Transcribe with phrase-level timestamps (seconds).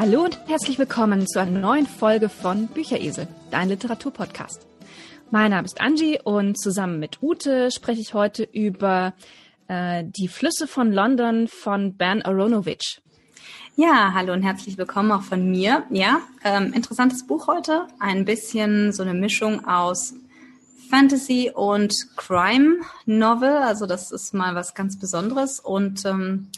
[0.00, 4.66] Hallo und herzlich willkommen zu einer neuen Folge von Bücheresel, dein Literaturpodcast.
[5.30, 9.12] Mein Name ist Angie und zusammen mit Ute spreche ich heute über
[9.68, 13.02] äh, Die Flüsse von London von Ben Aronovich.
[13.76, 15.84] Ja, hallo und herzlich willkommen auch von mir.
[15.90, 17.86] Ja, ähm, interessantes Buch heute.
[17.98, 20.14] Ein bisschen so eine Mischung aus
[20.88, 23.58] Fantasy und Crime Novel.
[23.58, 25.60] Also das ist mal was ganz Besonderes.
[25.60, 26.48] Und ähm,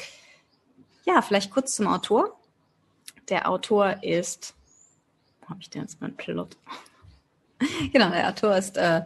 [1.04, 2.38] ja, vielleicht kurz zum Autor.
[3.28, 4.54] Der Autor ist,
[5.40, 6.56] wo habe ich denn jetzt meinen Plot?
[7.92, 9.02] genau, der Autor ist äh,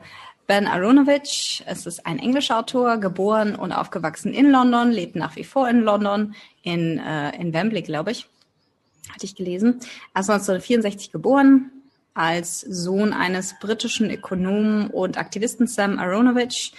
[0.47, 1.65] Ben Aronovich.
[1.66, 5.80] Es ist ein englischer Autor, geboren und aufgewachsen in London, lebt nach wie vor in
[5.80, 8.29] London, in, äh, in Wembley, glaube ich.
[9.12, 9.80] Hatte ich gelesen.
[10.15, 11.71] Er ist 1964 geboren,
[12.15, 16.73] als Sohn eines britischen Ökonomen und Aktivisten Sam Aronovich,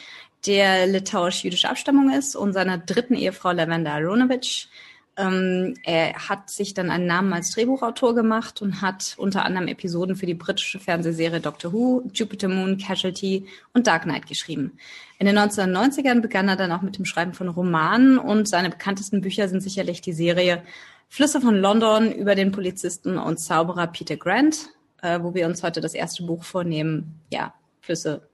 [0.45, 4.69] der litauisch-jüdischer Abstammung ist, und seiner dritten Ehefrau Lavenda Aronovich.
[5.17, 10.15] Ähm, er hat sich dann einen Namen als Drehbuchautor gemacht und hat unter anderem Episoden
[10.15, 14.77] für die britische Fernsehserie Doctor Who, Jupiter Moon, Casualty und Dark Knight geschrieben.
[15.17, 19.21] In den 1990ern begann er dann auch mit dem Schreiben von Romanen und seine bekanntesten
[19.21, 20.61] Bücher sind sicherlich die Serie
[21.09, 24.69] Flüsse von London über den Polizisten und Zauberer Peter Grant,
[25.01, 27.19] äh, wo wir uns heute das erste Buch vornehmen.
[27.31, 28.27] Ja, Flüsse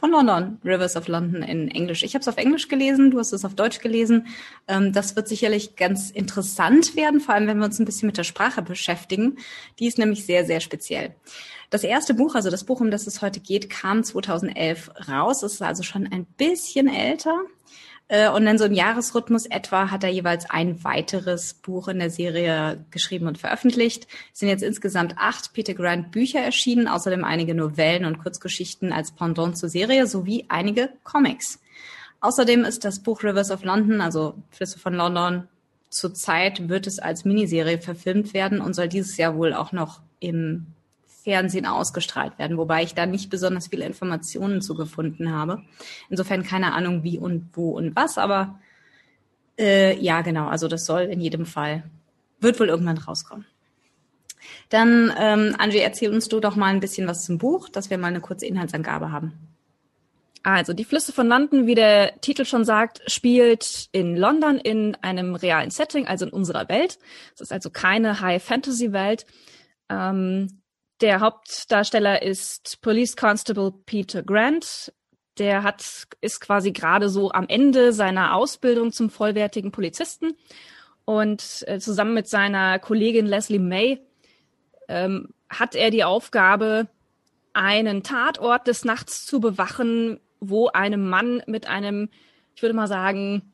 [0.00, 2.02] von London, Rivers of London in Englisch.
[2.02, 4.26] Ich habe es auf Englisch gelesen, du hast es auf Deutsch gelesen.
[4.66, 8.16] Ähm, das wird sicherlich ganz interessant werden, vor allem wenn wir uns ein bisschen mit
[8.16, 9.36] der Sprache beschäftigen.
[9.78, 11.14] Die ist nämlich sehr, sehr speziell.
[11.68, 15.42] Das erste Buch, also das Buch, um das es heute geht, kam 2011 raus.
[15.42, 17.38] Es ist also schon ein bisschen älter.
[18.10, 22.10] Äh, und dann so im Jahresrhythmus etwa hat er jeweils ein weiteres Buch in der
[22.10, 24.08] Serie geschrieben und veröffentlicht.
[24.32, 29.12] Es sind jetzt insgesamt acht Peter Grant Bücher erschienen, außerdem einige Novellen und Kurzgeschichten als
[29.12, 31.60] Pendant zur Serie sowie einige Comics.
[32.20, 35.46] Außerdem ist das Buch Rivers of London, also Flüsse von London,
[35.88, 40.66] zurzeit wird es als Miniserie verfilmt werden und soll dieses Jahr wohl auch noch im
[41.30, 45.62] Fernsehen ausgestrahlt werden, wobei ich da nicht besonders viele Informationen zu gefunden habe.
[46.08, 48.58] Insofern keine Ahnung wie und wo und was, aber
[49.56, 51.84] äh, ja, genau, also das soll in jedem Fall,
[52.40, 53.46] wird wohl irgendwann rauskommen.
[54.70, 57.98] Dann, ähm, Angie, erzähl uns du doch mal ein bisschen was zum Buch, dass wir
[57.98, 59.32] mal eine kurze Inhaltsangabe haben.
[60.42, 65.36] Also, die Flüsse von London, wie der Titel schon sagt, spielt in London in einem
[65.36, 66.98] realen Setting, also in unserer Welt.
[67.34, 69.26] Es ist also keine High-Fantasy-Welt.
[69.90, 70.59] Ähm,
[71.00, 74.92] der Hauptdarsteller ist Police Constable Peter Grant.
[75.38, 80.36] Der hat, ist quasi gerade so am Ende seiner Ausbildung zum vollwertigen Polizisten.
[81.04, 84.00] Und äh, zusammen mit seiner Kollegin Leslie May
[84.88, 86.88] ähm, hat er die Aufgabe,
[87.52, 92.08] einen Tatort des Nachts zu bewachen, wo einem Mann mit einem,
[92.54, 93.52] ich würde mal sagen,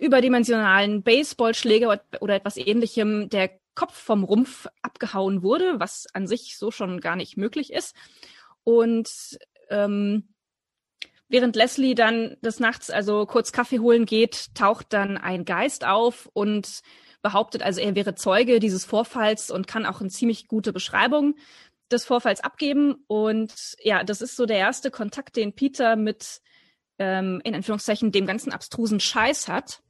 [0.00, 6.70] überdimensionalen Baseballschläger oder etwas ähnlichem der Kopf vom Rumpf abgehauen wurde, was an sich so
[6.70, 7.96] schon gar nicht möglich ist.
[8.62, 9.38] Und
[9.70, 10.34] ähm,
[11.28, 16.28] während Leslie dann des Nachts also kurz Kaffee holen geht, taucht dann ein Geist auf
[16.34, 16.80] und
[17.22, 21.36] behauptet also, er wäre Zeuge dieses Vorfalls und kann auch eine ziemlich gute Beschreibung
[21.90, 22.96] des Vorfalls abgeben.
[23.06, 26.42] Und ja, das ist so der erste Kontakt, den Peter mit
[26.98, 29.82] ähm, in Anführungszeichen dem ganzen abstrusen Scheiß hat.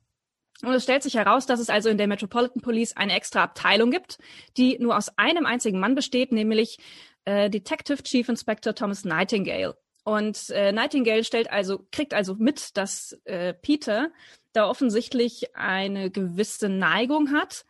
[0.62, 3.90] Und es stellt sich heraus, dass es also in der Metropolitan Police eine extra Abteilung
[3.90, 4.18] gibt,
[4.56, 6.78] die nur aus einem einzigen Mann besteht, nämlich
[7.24, 9.76] äh, Detective Chief Inspector Thomas Nightingale.
[10.04, 14.10] Und äh, Nightingale stellt also, kriegt also mit, dass äh, Peter
[14.52, 17.64] da offensichtlich eine gewisse Neigung hat,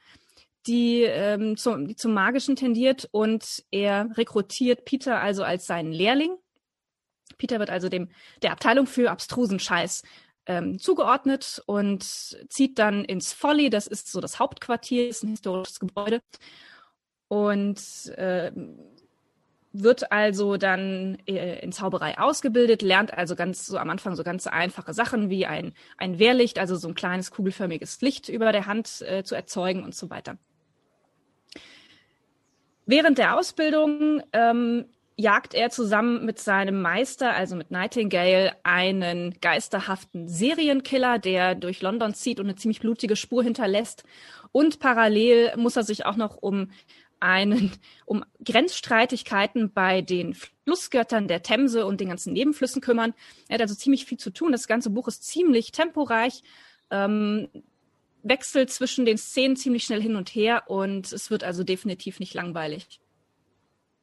[0.67, 6.37] die, ähm, zum, die zum Magischen tendiert und er rekrutiert Peter also als seinen Lehrling.
[7.39, 8.11] Peter wird also dem
[8.43, 10.03] der Abteilung für abstrusen Scheiß
[10.51, 15.79] ähm, zugeordnet und zieht dann ins Folly, das ist so das Hauptquartier, ist ein historisches
[15.79, 16.21] Gebäude
[17.29, 17.81] und
[18.17, 18.51] äh,
[19.73, 24.49] wird also dann äh, in Zauberei ausgebildet, lernt also ganz so am Anfang so ganz
[24.49, 29.03] einfache Sachen wie ein, ein Wehrlicht, also so ein kleines kugelförmiges Licht über der Hand
[29.03, 30.37] äh, zu erzeugen und so weiter.
[32.87, 34.87] Während der Ausbildung ähm,
[35.21, 42.15] jagt er zusammen mit seinem Meister, also mit Nightingale, einen geisterhaften Serienkiller, der durch London
[42.15, 44.05] zieht und eine ziemlich blutige Spur hinterlässt.
[44.53, 46.71] Und parallel muss er sich auch noch um
[47.21, 47.71] einen,
[48.07, 53.13] um Grenzstreitigkeiten bei den Flussgöttern der Themse und den ganzen Nebenflüssen kümmern.
[53.49, 54.53] Er hat also ziemlich viel zu tun.
[54.53, 56.43] Das ganze Buch ist ziemlich temporeich,
[56.91, 57.49] ähm,
[58.23, 62.35] wechselt zwischen den Szenen ziemlich schnell hin und her und es wird also definitiv nicht
[62.35, 63.01] langweilig.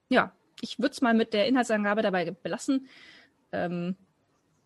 [0.09, 2.87] Ja, ich würde es mal mit der Inhaltsangabe dabei belassen.
[3.51, 3.95] Ähm,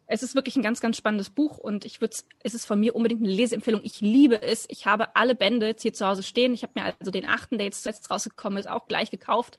[0.07, 2.95] es ist wirklich ein ganz, ganz spannendes Buch und ich würde es ist von mir
[2.95, 3.81] unbedingt eine Leseempfehlung.
[3.83, 4.65] Ich liebe es.
[4.69, 6.53] Ich habe alle Bände jetzt hier zu Hause stehen.
[6.53, 9.57] Ich habe mir also den achten, der jetzt zuletzt rausgekommen ist, auch gleich gekauft.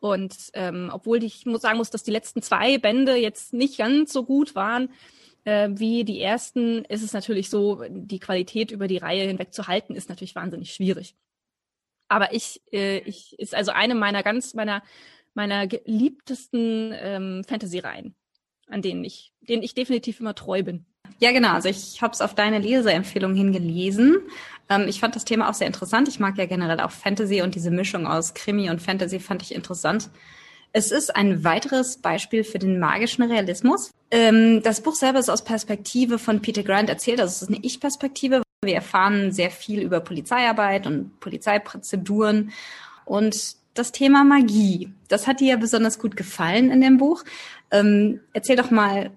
[0.00, 4.12] Und ähm, obwohl ich muss sagen muss, dass die letzten zwei Bände jetzt nicht ganz
[4.12, 4.90] so gut waren
[5.44, 9.66] äh, wie die ersten, ist es natürlich so, die Qualität über die Reihe hinweg zu
[9.66, 11.14] halten, ist natürlich wahnsinnig schwierig.
[12.08, 14.82] Aber ich, äh, ich ist also eine meiner ganz meiner
[15.38, 18.14] meiner geliebtesten ähm, Fantasy-Reihen,
[18.68, 20.84] an denen ich, denen ich definitiv immer treu bin.
[21.20, 21.52] Ja, genau.
[21.52, 24.18] Also ich habe es auf deine Leseempfehlung hingelesen.
[24.68, 26.08] Ähm, ich fand das Thema auch sehr interessant.
[26.08, 29.54] Ich mag ja generell auch Fantasy und diese Mischung aus Krimi und Fantasy fand ich
[29.54, 30.10] interessant.
[30.72, 33.92] Es ist ein weiteres Beispiel für den magischen Realismus.
[34.10, 37.20] Ähm, das Buch selber ist aus Perspektive von Peter Grant erzählt.
[37.20, 38.42] Also es ist eine Ich-Perspektive.
[38.64, 42.50] Wir erfahren sehr viel über Polizeiarbeit und Polizeiprozeduren.
[43.04, 44.92] Und das Thema Magie.
[45.08, 47.24] Das hat dir ja besonders gut gefallen in dem Buch.
[47.70, 49.10] Ähm, erzähl doch mal,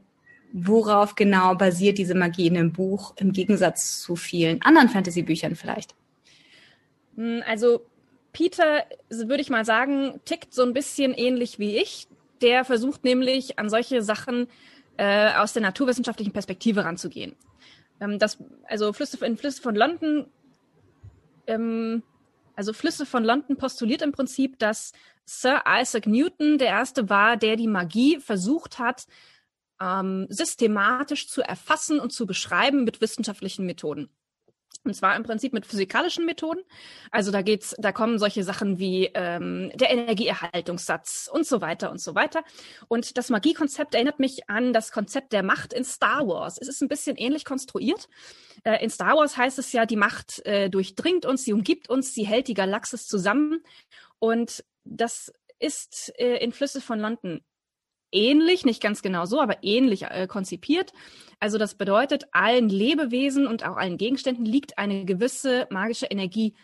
[0.53, 5.95] worauf genau basiert diese Magie in dem Buch im Gegensatz zu vielen anderen Fantasy-Büchern vielleicht?
[7.15, 7.85] Hm, also
[8.33, 12.07] Peter, würde ich mal sagen, tickt so ein bisschen ähnlich wie ich.
[12.41, 14.47] Der versucht nämlich an solche Sachen
[14.97, 17.35] äh, aus der naturwissenschaftlichen Perspektive ranzugehen.
[17.99, 18.37] Ähm, das,
[18.67, 20.27] also Flüsse, in Flüsse von London
[21.47, 22.03] ähm,
[22.61, 24.91] also Flüsse von London postuliert im Prinzip, dass
[25.25, 29.07] Sir Isaac Newton der erste war, der die Magie versucht hat,
[29.81, 34.11] ähm, systematisch zu erfassen und zu beschreiben mit wissenschaftlichen Methoden.
[34.83, 36.61] Und zwar im Prinzip mit physikalischen Methoden.
[37.11, 42.01] Also da geht's, da kommen solche Sachen wie ähm, der Energieerhaltungssatz und so weiter und
[42.01, 42.43] so weiter.
[42.87, 46.57] Und das Magiekonzept erinnert mich an das Konzept der Macht in Star Wars.
[46.59, 48.09] Es ist ein bisschen ähnlich konstruiert.
[48.63, 52.15] Äh, in Star Wars heißt es ja, die Macht äh, durchdringt uns, sie umgibt uns,
[52.15, 53.63] sie hält die Galaxis zusammen.
[54.17, 57.41] Und das ist äh, in Flüsse von London
[58.11, 60.93] ähnlich, nicht ganz genau so, aber ähnlich äh, konzipiert.
[61.39, 66.55] Also das bedeutet, allen Lebewesen und auch allen Gegenständen liegt eine gewisse magische Energie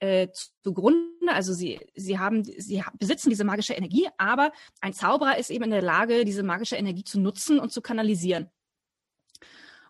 [0.00, 0.28] äh,
[0.62, 1.06] zugrunde.
[1.28, 5.70] Also sie, sie haben, sie besitzen diese magische Energie, aber ein Zauberer ist eben in
[5.70, 8.50] der Lage, diese magische Energie zu nutzen und zu kanalisieren.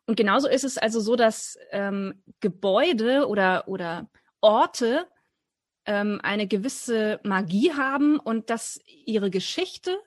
[0.07, 4.09] Und genauso ist es also so, dass ähm, Gebäude oder, oder
[4.41, 5.09] Orte
[5.85, 9.99] ähm, eine gewisse Magie haben und dass ihre Geschichte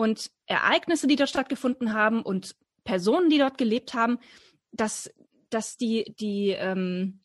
[0.00, 4.18] und Ereignisse, die dort stattgefunden haben und Personen, die dort gelebt haben,
[4.72, 5.10] dass,
[5.50, 7.20] dass die, die, ähm,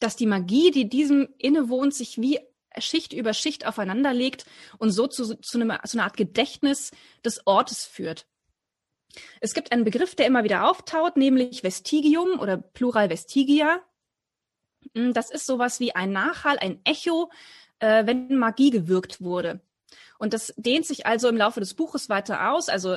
[0.00, 2.40] dass die Magie, die diesem innewohnt, sich wie
[2.78, 4.44] Schicht über Schicht aufeinander legt
[4.78, 6.90] und so zu, zu, einem, zu einer Art Gedächtnis
[7.24, 8.26] des Ortes führt.
[9.40, 13.80] Es gibt einen Begriff, der immer wieder auftaucht, nämlich Vestigium oder Plural Vestigia.
[14.94, 17.30] Das ist sowas wie ein Nachhall, ein Echo,
[17.78, 19.60] äh, wenn Magie gewirkt wurde.
[20.18, 22.68] Und das dehnt sich also im Laufe des Buches weiter aus.
[22.68, 22.96] Also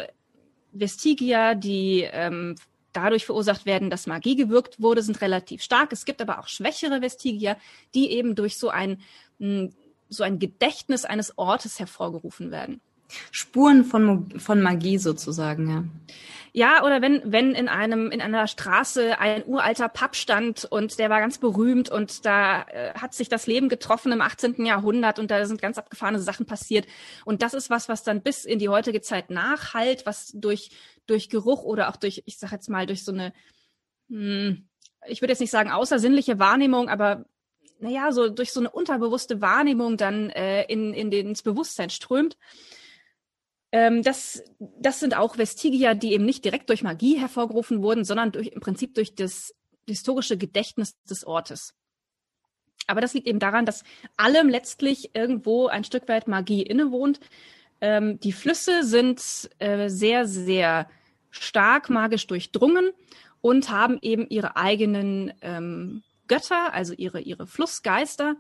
[0.72, 2.56] Vestigia, die ähm,
[2.94, 5.92] dadurch verursacht werden, dass Magie gewirkt wurde, sind relativ stark.
[5.94, 7.58] Es gibt aber auch schwächere Vestigia,
[7.94, 9.02] die eben durch so ein,
[10.10, 12.82] so ein Gedächtnis eines Ortes hervorgerufen werden.
[13.32, 15.84] Spuren von, von Magie sozusagen, ja.
[16.54, 21.10] Ja, oder wenn, wenn in einem, in einer Straße ein uralter Pub stand und der
[21.10, 24.66] war ganz berühmt und da äh, hat sich das Leben getroffen im 18.
[24.66, 26.88] Jahrhundert und da sind ganz abgefahrene Sachen passiert.
[27.24, 30.72] Und das ist was, was dann bis in die heutige Zeit nachhalt, was durch,
[31.08, 33.32] durch Geruch oder auch durch, ich sag jetzt mal, durch so eine,
[34.10, 34.68] hm,
[35.08, 37.24] ich würde jetzt nicht sagen außersinnliche Wahrnehmung, aber
[37.80, 42.38] naja, so durch so eine unterbewusste Wahrnehmung dann äh, in, in den, ins Bewusstsein strömt.
[43.72, 48.32] Ähm, das, das sind auch Vestigia, die eben nicht direkt durch Magie hervorgerufen wurden, sondern
[48.32, 49.54] durch, im Prinzip durch das
[49.88, 51.74] historische Gedächtnis des Ortes.
[52.88, 53.84] Aber das liegt eben daran, dass
[54.18, 57.20] allem letztlich irgendwo ein Stück weit Magie innewohnt.
[57.80, 60.90] Ähm, die Flüsse sind äh, sehr, sehr
[61.30, 62.92] stark magisch durchdrungen
[63.40, 68.36] und haben eben ihre eigenen ähm, Götter, also ihre, ihre Flussgeister.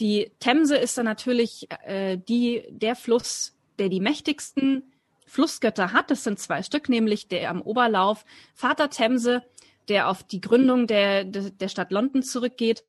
[0.00, 4.92] Die Themse ist dann natürlich äh, die, der Fluss, der die mächtigsten
[5.26, 6.10] Flussgötter hat.
[6.10, 8.24] Das sind zwei Stück, nämlich der am Oberlauf
[8.54, 9.42] Vater Themse,
[9.88, 12.84] der auf die Gründung der, der, Stadt London zurückgeht.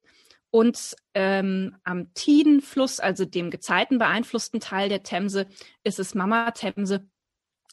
[0.51, 5.47] Und ähm, am Tidenfluss, also dem Gezeiten beeinflussten Teil der Themse,
[5.83, 7.07] ist es Mama Themse.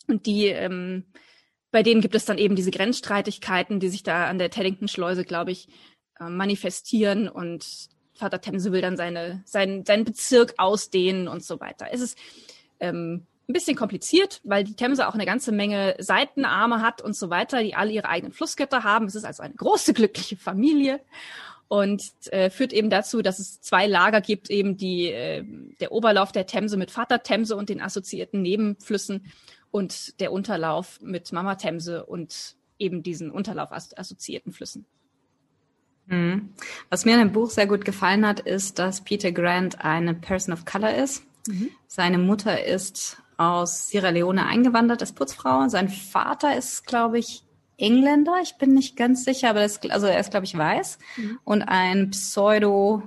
[0.06, 1.04] Und die, ähm,
[1.72, 5.50] bei denen gibt es dann eben diese Grenzstreitigkeiten, die sich da an der Teddington-Schleuse, glaube
[5.50, 5.68] ich,
[6.18, 7.28] äh, manifestieren.
[7.28, 11.88] Und Vater Themse will dann seine, sein, seinen Bezirk ausdehnen und so weiter.
[11.90, 12.16] Es ist
[12.80, 17.30] ähm, ein bisschen kompliziert, weil die Themse auch eine ganze Menge Seitenarme hat und so
[17.30, 19.06] weiter, die alle ihre eigenen Flussgötter haben.
[19.06, 21.00] Es ist also eine große glückliche Familie
[21.68, 25.44] und äh, führt eben dazu, dass es zwei Lager gibt, eben die äh,
[25.80, 29.30] der Oberlauf der Themse mit Vater Themse und den assoziierten Nebenflüssen
[29.70, 34.86] und der Unterlauf mit Mama Themse und eben diesen Unterlauf assoziierten Flüssen.
[36.06, 36.50] Mhm.
[36.88, 40.52] Was mir an dem Buch sehr gut gefallen hat, ist, dass Peter Grant eine Person
[40.52, 41.24] of Color ist.
[41.46, 41.70] Mhm.
[41.86, 45.68] Seine Mutter ist aus Sierra Leone eingewandert, ist Putzfrau.
[45.68, 47.42] Sein Vater ist, glaube ich,
[47.78, 48.34] Engländer.
[48.42, 50.98] Ich bin nicht ganz sicher, aber das, also er ist, glaube ich, weiß.
[51.16, 51.38] Mhm.
[51.44, 53.02] Und ein Pseudo,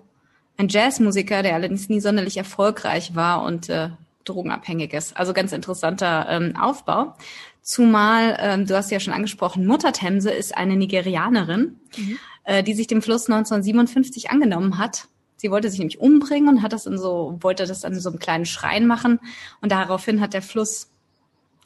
[0.57, 3.89] ein Jazzmusiker, der allerdings nie sonderlich erfolgreich war und äh,
[4.25, 5.15] drogenabhängig ist.
[5.15, 7.15] Also ganz interessanter ähm, Aufbau.
[7.61, 12.19] Zumal, ähm, du hast ja schon angesprochen, Mutter Themse ist eine Nigerianerin, mhm.
[12.43, 15.07] äh, die sich dem Fluss 1957 angenommen hat.
[15.43, 18.17] Sie wollte sich nämlich umbringen und hat das in so, wollte das an so einem
[18.17, 19.19] kleinen Schrein machen.
[19.59, 20.89] Und daraufhin hat der Fluss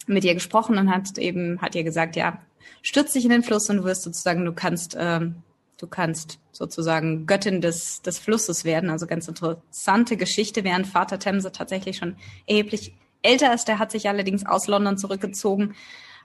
[0.07, 2.41] mit ihr gesprochen und hat eben, hat ihr gesagt, ja,
[2.81, 5.43] stürz dich in den Fluss und du wirst sozusagen, du kannst, ähm,
[5.77, 8.89] du kannst sozusagen Göttin des, des Flusses werden.
[8.89, 12.15] Also ganz interessante Geschichte, während Vater Themse tatsächlich schon
[12.47, 13.67] erheblich älter ist.
[13.67, 15.75] Der hat sich allerdings aus London zurückgezogen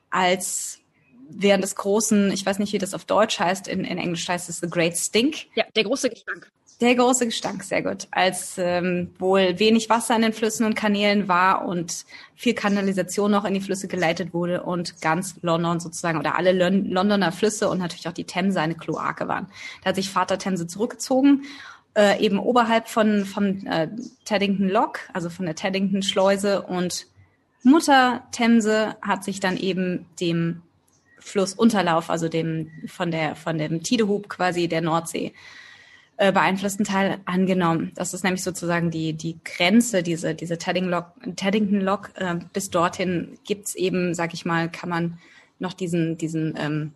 [0.09, 0.79] als
[1.29, 4.49] während des großen, ich weiß nicht, wie das auf Deutsch heißt, in, in Englisch heißt
[4.49, 5.49] es The Great Stink.
[5.55, 6.51] Ja, der große Gestank.
[6.83, 8.09] Der große Gestank, sehr gut.
[8.11, 13.45] Als ähm, wohl wenig Wasser in den Flüssen und Kanälen war und viel Kanalisation noch
[13.45, 17.79] in die Flüsse geleitet wurde und ganz London sozusagen oder alle Lon Londoner Flüsse und
[17.79, 19.47] natürlich auch die Themse eine Kloake waren.
[19.85, 21.45] Da hat sich Vater Themse zurückgezogen
[21.97, 23.89] äh, eben oberhalb von, von äh,
[24.25, 27.07] Teddington Lock, also von der Teddington Schleuse und
[27.63, 30.63] Mutter Themse hat sich dann eben dem
[31.21, 35.33] Flussunterlauf, also dem von der von dem Tidehub quasi der Nordsee
[36.17, 37.93] äh, beeinflussten Teil angenommen.
[37.95, 42.71] Das ist nämlich sozusagen die die Grenze, diese diese Teddington Lock, Teddington Lock äh, bis
[42.71, 45.19] dorthin gibt's eben, sag ich mal, kann man
[45.59, 46.93] noch diesen diesen ähm,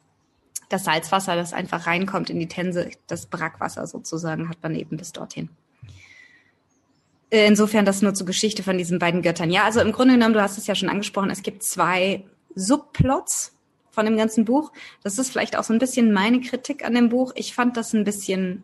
[0.68, 5.12] das Salzwasser, das einfach reinkommt in die Tänse, das Brackwasser sozusagen, hat man eben bis
[5.12, 5.49] dorthin.
[7.30, 9.50] Insofern das nur zur Geschichte von diesen beiden Göttern.
[9.50, 13.56] Ja, also im Grunde genommen, du hast es ja schon angesprochen, es gibt zwei Subplots
[13.90, 14.73] von dem ganzen Buch.
[15.02, 17.32] Das ist vielleicht auch so ein bisschen meine Kritik an dem Buch.
[17.35, 18.62] Ich fand das ein bisschen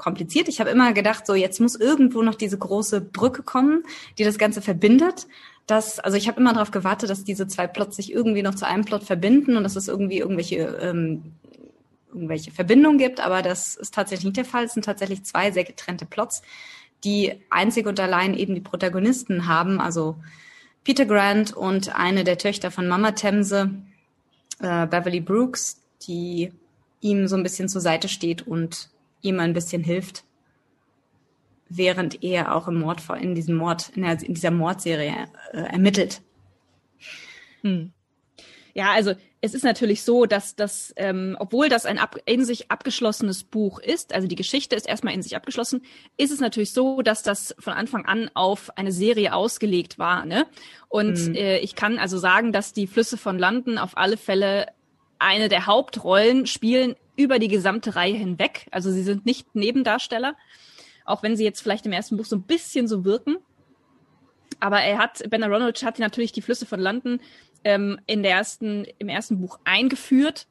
[0.00, 0.48] kompliziert.
[0.48, 3.84] Ich habe immer gedacht, so jetzt muss irgendwo noch diese große Brücke kommen,
[4.18, 5.26] die das Ganze verbindet
[5.70, 8.66] dass, also ich habe immer darauf gewartet, dass diese zwei Plots sich irgendwie noch zu
[8.66, 11.34] einem Plot verbinden und dass es irgendwie irgendwelche, ähm,
[12.12, 14.64] irgendwelche Verbindungen gibt, aber das ist tatsächlich nicht der Fall.
[14.64, 16.42] Es sind tatsächlich zwei sehr getrennte Plots,
[17.04, 20.16] die einzig und allein eben die Protagonisten haben, also
[20.82, 23.70] Peter Grant und eine der Töchter von Mama Themse,
[24.58, 26.52] äh, Beverly Brooks, die
[27.00, 28.88] ihm so ein bisschen zur Seite steht und
[29.22, 30.24] ihm ein bisschen hilft
[31.70, 36.20] während er auch im Mord in diesem Mord in, der, in dieser Mordserie äh, ermittelt.
[37.62, 37.92] Hm.
[38.74, 42.70] Ja, also es ist natürlich so, dass das, ähm, obwohl das ein ab, in sich
[42.70, 45.82] abgeschlossenes Buch ist, also die Geschichte ist erstmal in sich abgeschlossen,
[46.16, 50.24] ist es natürlich so, dass das von Anfang an auf eine Serie ausgelegt war.
[50.24, 50.46] Ne?
[50.88, 51.34] Und hm.
[51.34, 54.66] äh, ich kann also sagen, dass die Flüsse von London auf alle Fälle
[55.20, 58.66] eine der Hauptrollen spielen über die gesamte Reihe hinweg.
[58.70, 60.34] Also sie sind nicht Nebendarsteller
[61.10, 63.36] auch wenn sie jetzt vielleicht im ersten Buch so ein bisschen so wirken.
[64.60, 67.20] Aber er hat, Ben Ronald hat natürlich die Flüsse von London
[67.64, 70.46] ähm, in der ersten, im ersten Buch eingeführt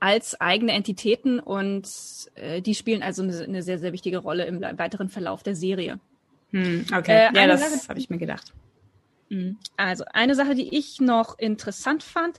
[0.00, 1.88] als eigene Entitäten und
[2.36, 5.98] äh, die spielen also eine, eine, sehr, sehr wichtige Rolle im weiteren Verlauf der Serie.
[6.50, 8.52] Hm, okay, äh, ja, das habe ich mir gedacht.
[9.28, 12.38] Hm, also eine Sache, die ich noch interessant fand,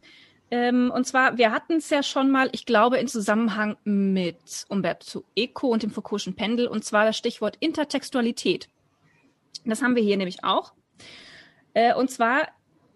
[0.52, 5.24] ähm, und zwar, wir hatten es ja schon mal, ich glaube, in Zusammenhang mit Umberto
[5.36, 8.68] Eco und dem Foucault'schen Pendel, und zwar das Stichwort Intertextualität.
[9.66, 10.74] Das haben wir hier nämlich auch.
[11.74, 12.48] Äh, und zwar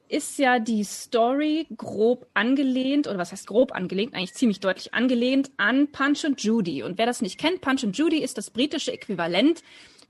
[0.10, 5.52] ist ja die Story grob angelehnt, oder was heißt grob angelehnt, eigentlich ziemlich deutlich angelehnt
[5.58, 6.84] an Punch and Judy.
[6.84, 9.64] Und wer das nicht kennt, Punch and Judy ist das britische Äquivalent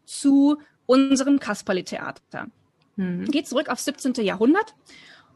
[0.06, 2.48] zu unserem Kasperli-Theater.
[2.96, 3.26] Mhm.
[3.26, 4.14] Geht zurück aufs 17.
[4.26, 4.76] Jahrhundert.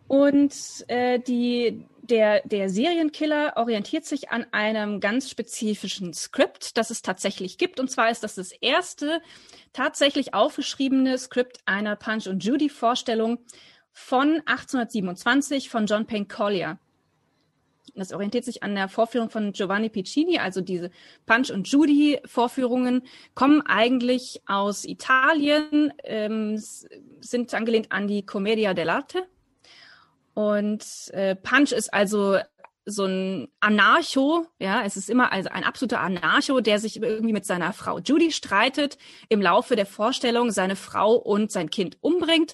[0.07, 0.53] Und
[0.87, 7.57] äh, die der, der Serienkiller orientiert sich an einem ganz spezifischen Skript, das es tatsächlich
[7.57, 7.79] gibt.
[7.79, 9.21] Und zwar ist das das erste
[9.73, 13.39] tatsächlich aufgeschriebene Skript einer Punch und Judy Vorstellung
[13.91, 16.79] von 1827 von John Payne Collier.
[17.95, 20.91] Das orientiert sich an der Vorführung von Giovanni Piccini, also diese
[21.25, 23.01] Punch und Judy Vorführungen
[23.33, 26.61] kommen eigentlich aus Italien, ähm,
[27.21, 29.23] sind angelehnt an die Commedia dell'arte
[30.37, 32.37] und äh, Punch ist also
[32.85, 37.43] so ein Anarcho, ja, es ist immer also ein absoluter Anarcho, der sich irgendwie mit
[37.43, 42.53] seiner Frau Judy streitet, im Laufe der Vorstellung seine Frau und sein Kind umbringt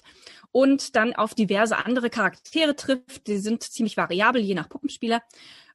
[0.50, 3.26] und dann auf diverse andere Charaktere trifft.
[3.26, 5.22] Die sind ziemlich variabel, je nach Puppenspieler.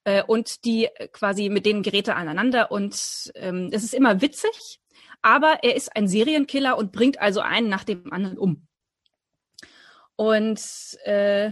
[0.03, 4.79] Äh, und die quasi mit denen gerät er aneinander und ähm, es ist immer witzig,
[5.21, 8.65] aber er ist ein Serienkiller und bringt also einen nach dem anderen um.
[10.15, 10.59] Und
[11.03, 11.51] äh,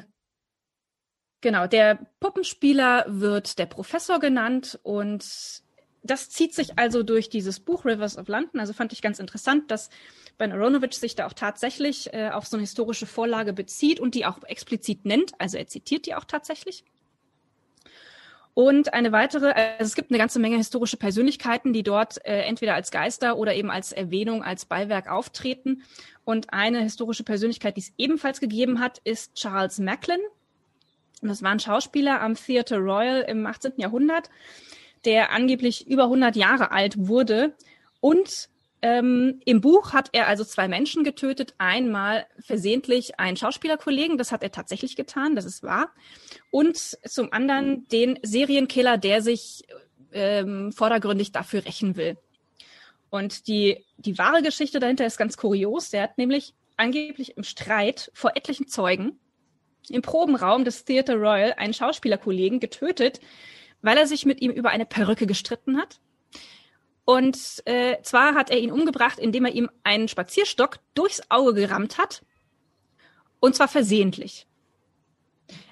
[1.41, 5.24] Genau, der Puppenspieler wird der Professor genannt und
[6.03, 8.60] das zieht sich also durch dieses Buch Rivers of London.
[8.60, 9.89] Also fand ich ganz interessant, dass
[10.38, 14.25] Ben Aronovich sich da auch tatsächlich äh, auf so eine historische Vorlage bezieht und die
[14.25, 15.34] auch explizit nennt.
[15.39, 16.84] Also er zitiert die auch tatsächlich.
[18.53, 22.74] Und eine weitere, also es gibt eine ganze Menge historische Persönlichkeiten, die dort äh, entweder
[22.74, 25.84] als Geister oder eben als Erwähnung, als Beiwerk auftreten.
[26.25, 30.20] Und eine historische Persönlichkeit, die es ebenfalls gegeben hat, ist Charles Macklin.
[31.21, 33.74] Und das war ein Schauspieler am Theatre Royal im 18.
[33.77, 34.29] Jahrhundert,
[35.05, 37.55] der angeblich über 100 Jahre alt wurde.
[38.00, 38.50] Und
[38.81, 41.55] ähm, im Buch hat er also zwei Menschen getötet.
[41.57, 45.89] Einmal versehentlich einen Schauspielerkollegen, das hat er tatsächlich getan, das ist wahr.
[46.51, 49.63] Und zum anderen den Serienkiller, der sich
[50.12, 52.17] ähm, vordergründig dafür rächen will.
[53.09, 55.89] Und die, die wahre Geschichte dahinter ist ganz kurios.
[55.89, 59.19] Der hat nämlich angeblich im Streit vor etlichen Zeugen
[59.89, 63.20] im Probenraum des Theatre Royal einen Schauspielerkollegen getötet,
[63.82, 66.00] weil er sich mit ihm über eine Perücke gestritten hat.
[67.06, 71.98] Und äh, zwar hat er ihn umgebracht, indem er ihm einen Spazierstock durchs Auge gerammt
[71.98, 72.24] hat.
[73.39, 74.46] Und zwar versehentlich.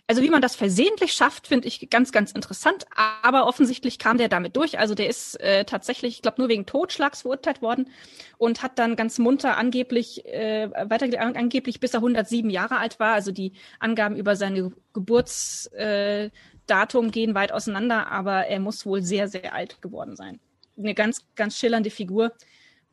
[0.07, 2.85] Also wie man das versehentlich schafft, finde ich ganz, ganz interessant.
[2.95, 4.77] Aber offensichtlich kam der damit durch.
[4.77, 7.89] Also der ist äh, tatsächlich, ich glaube, nur wegen Totschlags verurteilt worden
[8.38, 13.13] und hat dann ganz munter angeblich äh, weiter angeblich bis er 107 Jahre alt war.
[13.13, 19.27] Also die Angaben über seine Geburtsdatum äh, gehen weit auseinander, aber er muss wohl sehr,
[19.27, 20.39] sehr alt geworden sein.
[20.77, 22.31] Eine ganz, ganz schillernde Figur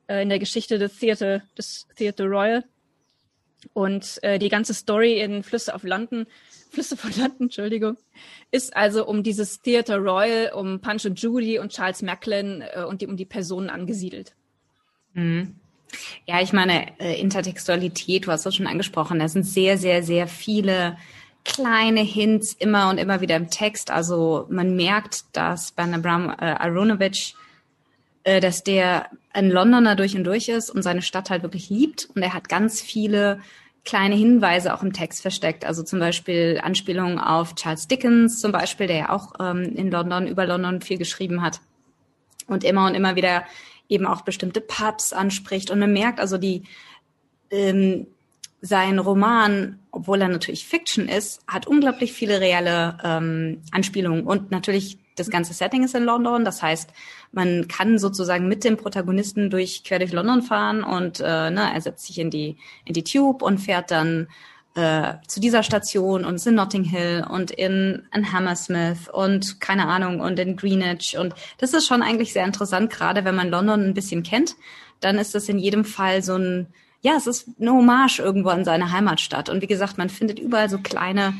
[0.06, 2.64] äh, in der Geschichte des Theater, des Theater Royal.
[3.72, 6.26] Und äh, die ganze Story in Flüsse of London
[6.72, 7.96] Flüsse von London, Entschuldigung,
[8.50, 13.02] ist also um dieses Theatre Royal, um Punch und Judy und Charles Macklin äh, und
[13.02, 14.34] die, um die Personen angesiedelt.
[15.12, 15.56] Mhm.
[16.26, 20.26] Ja, ich meine, äh, Intertextualität, du hast das schon angesprochen, da sind sehr, sehr, sehr
[20.26, 20.96] viele
[21.44, 23.90] kleine Hints immer und immer wieder im Text.
[23.90, 27.34] Also man merkt, dass bei Abram äh, Aronovich,
[28.24, 32.08] dass der ein Londoner durch und durch ist und seine Stadt halt wirklich liebt.
[32.14, 33.40] Und er hat ganz viele
[33.84, 35.64] kleine Hinweise auch im Text versteckt.
[35.64, 40.26] Also zum Beispiel Anspielungen auf Charles Dickens zum Beispiel, der ja auch ähm, in London,
[40.26, 41.60] über London viel geschrieben hat
[42.46, 43.44] und immer und immer wieder
[43.88, 45.70] eben auch bestimmte Pubs anspricht.
[45.70, 46.62] Und man merkt also die,
[47.50, 48.06] ähm,
[48.60, 54.98] sein Roman, obwohl er natürlich Fiction ist, hat unglaublich viele reale ähm, Anspielungen und natürlich
[55.16, 56.44] das ganze Setting ist in London.
[56.44, 56.90] Das heißt,
[57.32, 61.80] man kann sozusagen mit dem Protagonisten durch quer durch London fahren und äh, ne, er
[61.80, 64.28] setzt sich in die in die Tube und fährt dann
[64.74, 69.86] äh, zu dieser Station und ist in Notting Hill und in, in Hammersmith und keine
[69.86, 73.84] Ahnung und in Greenwich und das ist schon eigentlich sehr interessant, gerade wenn man London
[73.84, 74.56] ein bisschen kennt,
[75.00, 76.68] dann ist das in jedem Fall so ein
[77.04, 80.70] ja, es ist eine Hommage irgendwo an seine Heimatstadt und wie gesagt, man findet überall
[80.70, 81.34] so kleine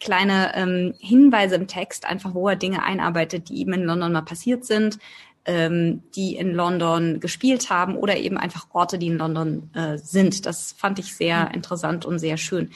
[0.00, 4.22] kleine ähm, Hinweise im Text, einfach wo er Dinge einarbeitet, die ihm in London mal
[4.22, 4.98] passiert sind,
[5.44, 10.46] ähm, die in London gespielt haben oder eben einfach Orte, die in London äh, sind.
[10.46, 11.54] Das fand ich sehr mhm.
[11.54, 12.70] interessant und sehr schön.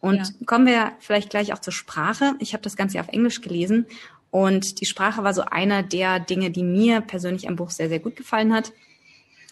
[0.00, 0.24] Und ja.
[0.46, 2.34] kommen wir vielleicht gleich auch zur Sprache.
[2.38, 3.86] Ich habe das Ganze auf Englisch gelesen
[4.30, 8.00] und die Sprache war so einer der Dinge, die mir persönlich am Buch sehr, sehr
[8.00, 8.72] gut gefallen hat.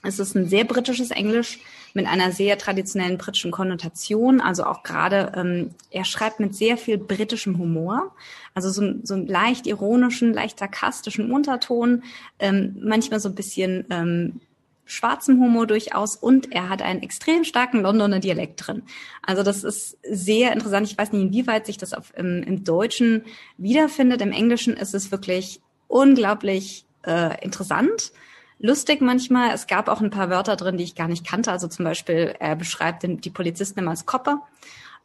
[0.03, 1.61] Es ist ein sehr britisches Englisch
[1.95, 4.41] mit einer sehr traditionellen britischen Konnotation.
[4.41, 8.15] Also auch gerade, ähm, er schreibt mit sehr viel britischem Humor,
[8.55, 12.03] also so, so einen leicht ironischen, leicht sarkastischen Unterton,
[12.39, 14.41] ähm, manchmal so ein bisschen ähm,
[14.91, 18.83] schwarzem Humor durchaus und er hat einen extrem starken Londoner Dialekt drin.
[19.23, 20.91] Also das ist sehr interessant.
[20.91, 23.23] Ich weiß nicht, inwieweit sich das auf, im, im Deutschen
[23.57, 24.21] wiederfindet.
[24.21, 28.13] Im Englischen ist es wirklich unglaublich äh, interessant
[28.61, 29.53] lustig manchmal.
[29.53, 31.51] Es gab auch ein paar Wörter drin, die ich gar nicht kannte.
[31.51, 34.43] Also zum Beispiel, er beschreibt den, die Polizisten immer als Copper.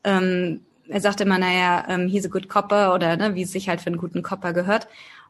[0.04, 3.70] Ähm, er sagt immer, naja, ähm, he's a good copper oder ne, wie es sich
[3.70, 4.88] halt für einen guten Copper gehört.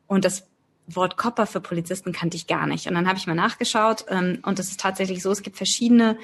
[0.08, 0.48] Und das
[0.88, 2.88] Wort Copper für Polizisten kannte ich gar nicht.
[2.88, 6.18] Und dann habe ich mal nachgeschaut ähm, und es ist tatsächlich so, es gibt verschiedene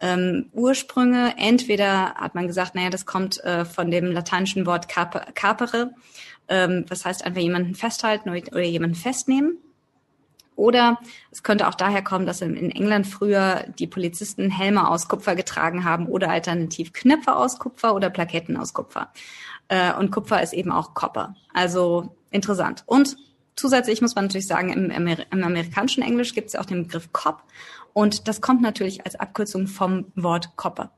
[0.00, 1.34] ähm, Ursprünge.
[1.36, 5.94] Entweder hat man gesagt, naja, das kommt äh, von dem lateinischen Wort capere,
[6.48, 9.58] ähm, das heißt einfach jemanden festhalten oder jemanden festnehmen.
[10.56, 10.98] Oder
[11.30, 15.84] es könnte auch daher kommen, dass in England früher die Polizisten Helme aus Kupfer getragen
[15.84, 19.12] haben oder alternativ Knöpfe aus Kupfer oder Plaketten aus Kupfer.
[19.68, 21.36] Äh, und Kupfer ist eben auch Copper.
[21.52, 22.84] Also interessant.
[22.86, 23.16] Und
[23.54, 26.84] zusätzlich muss man natürlich sagen, im, Amer im amerikanischen Englisch gibt es ja auch den
[26.84, 27.42] Begriff Cop.
[27.92, 30.90] Und das kommt natürlich als Abkürzung vom Wort Copper.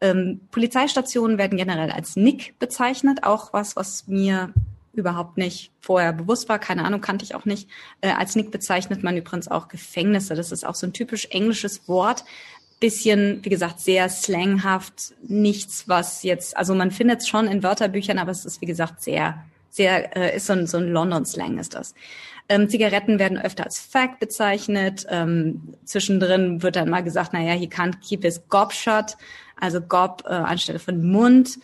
[0.00, 4.52] Ähm, Polizeistationen werden generell als Nick bezeichnet, auch was, was mir
[4.98, 7.68] überhaupt nicht vorher bewusst war, keine Ahnung, kannte ich auch nicht.
[8.00, 10.34] Äh, als Nick bezeichnet man übrigens auch Gefängnisse.
[10.34, 12.24] Das ist auch so ein typisch englisches Wort.
[12.80, 18.18] bisschen, wie gesagt, sehr slanghaft, nichts, was jetzt, also man findet es schon in Wörterbüchern,
[18.18, 21.74] aber es ist, wie gesagt, sehr, sehr, äh, ist so ein, so ein London-Slang ist
[21.74, 21.94] das.
[22.48, 25.06] Ähm, Zigaretten werden öfter als Fact bezeichnet.
[25.10, 29.16] Ähm, zwischendrin wird dann mal gesagt, naja, he can't keep his gob shut,
[29.60, 31.58] also gob äh, anstelle von Mund.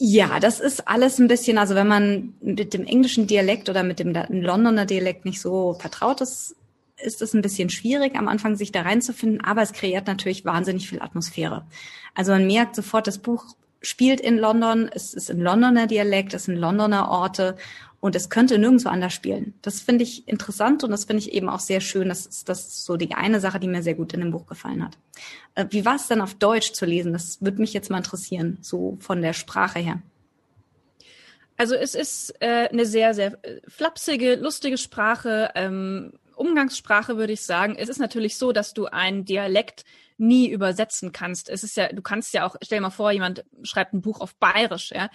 [0.00, 3.98] Ja, das ist alles ein bisschen, also wenn man mit dem englischen Dialekt oder mit
[3.98, 6.54] dem Londoner Dialekt nicht so vertraut ist,
[7.02, 10.88] ist es ein bisschen schwierig, am Anfang sich da reinzufinden, aber es kreiert natürlich wahnsinnig
[10.88, 11.66] viel Atmosphäre.
[12.14, 13.44] Also man merkt sofort, das Buch
[13.80, 17.56] spielt in London, es ist ein Londoner Dialekt, es sind Londoner Orte
[18.00, 19.54] und es könnte nirgendwo anders spielen.
[19.62, 22.08] Das finde ich interessant und das finde ich eben auch sehr schön.
[22.08, 24.46] Das ist, das ist so die eine Sache, die mir sehr gut in dem Buch
[24.46, 24.96] gefallen hat.
[25.54, 27.12] Äh, wie war es denn auf Deutsch zu lesen?
[27.12, 30.00] Das würde mich jetzt mal interessieren, so von der Sprache her.
[31.56, 35.50] Also es ist äh, eine sehr, sehr äh, flapsige, lustige Sprache.
[35.56, 37.76] Ähm, Umgangssprache würde ich sagen.
[37.76, 39.84] Es ist natürlich so, dass du einen Dialekt
[40.18, 41.48] nie übersetzen kannst.
[41.48, 44.20] Es ist ja, du kannst ja auch, stell dir mal vor, jemand schreibt ein Buch
[44.20, 45.10] auf Bayerisch, ja.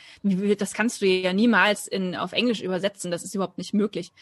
[0.58, 3.12] Das kannst du ja niemals in, auf Englisch übersetzen.
[3.12, 4.14] Das ist überhaupt nicht möglich.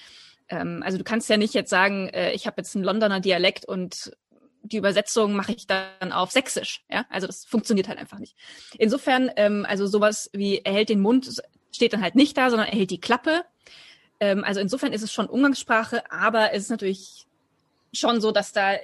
[0.50, 3.66] Ähm, also du kannst ja nicht jetzt sagen, äh, ich habe jetzt einen Londoner Dialekt
[3.66, 4.12] und
[4.64, 6.84] die Übersetzung mache ich dann auf Sächsisch.
[6.90, 8.36] Ja, also das funktioniert halt einfach nicht.
[8.78, 12.68] Insofern, ähm, also sowas wie er hält den Mund steht dann halt nicht da, sondern
[12.68, 13.44] er hält die Klappe.
[14.22, 17.26] Ähm, also insofern ist es schon Umgangssprache, aber es ist natürlich
[17.92, 18.76] schon so, dass da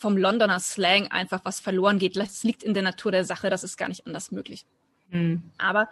[0.00, 2.16] vom Londoner Slang einfach was verloren geht.
[2.16, 4.64] Das liegt in der Natur der Sache, das ist gar nicht anders möglich.
[5.10, 5.42] Mhm.
[5.58, 5.88] Aber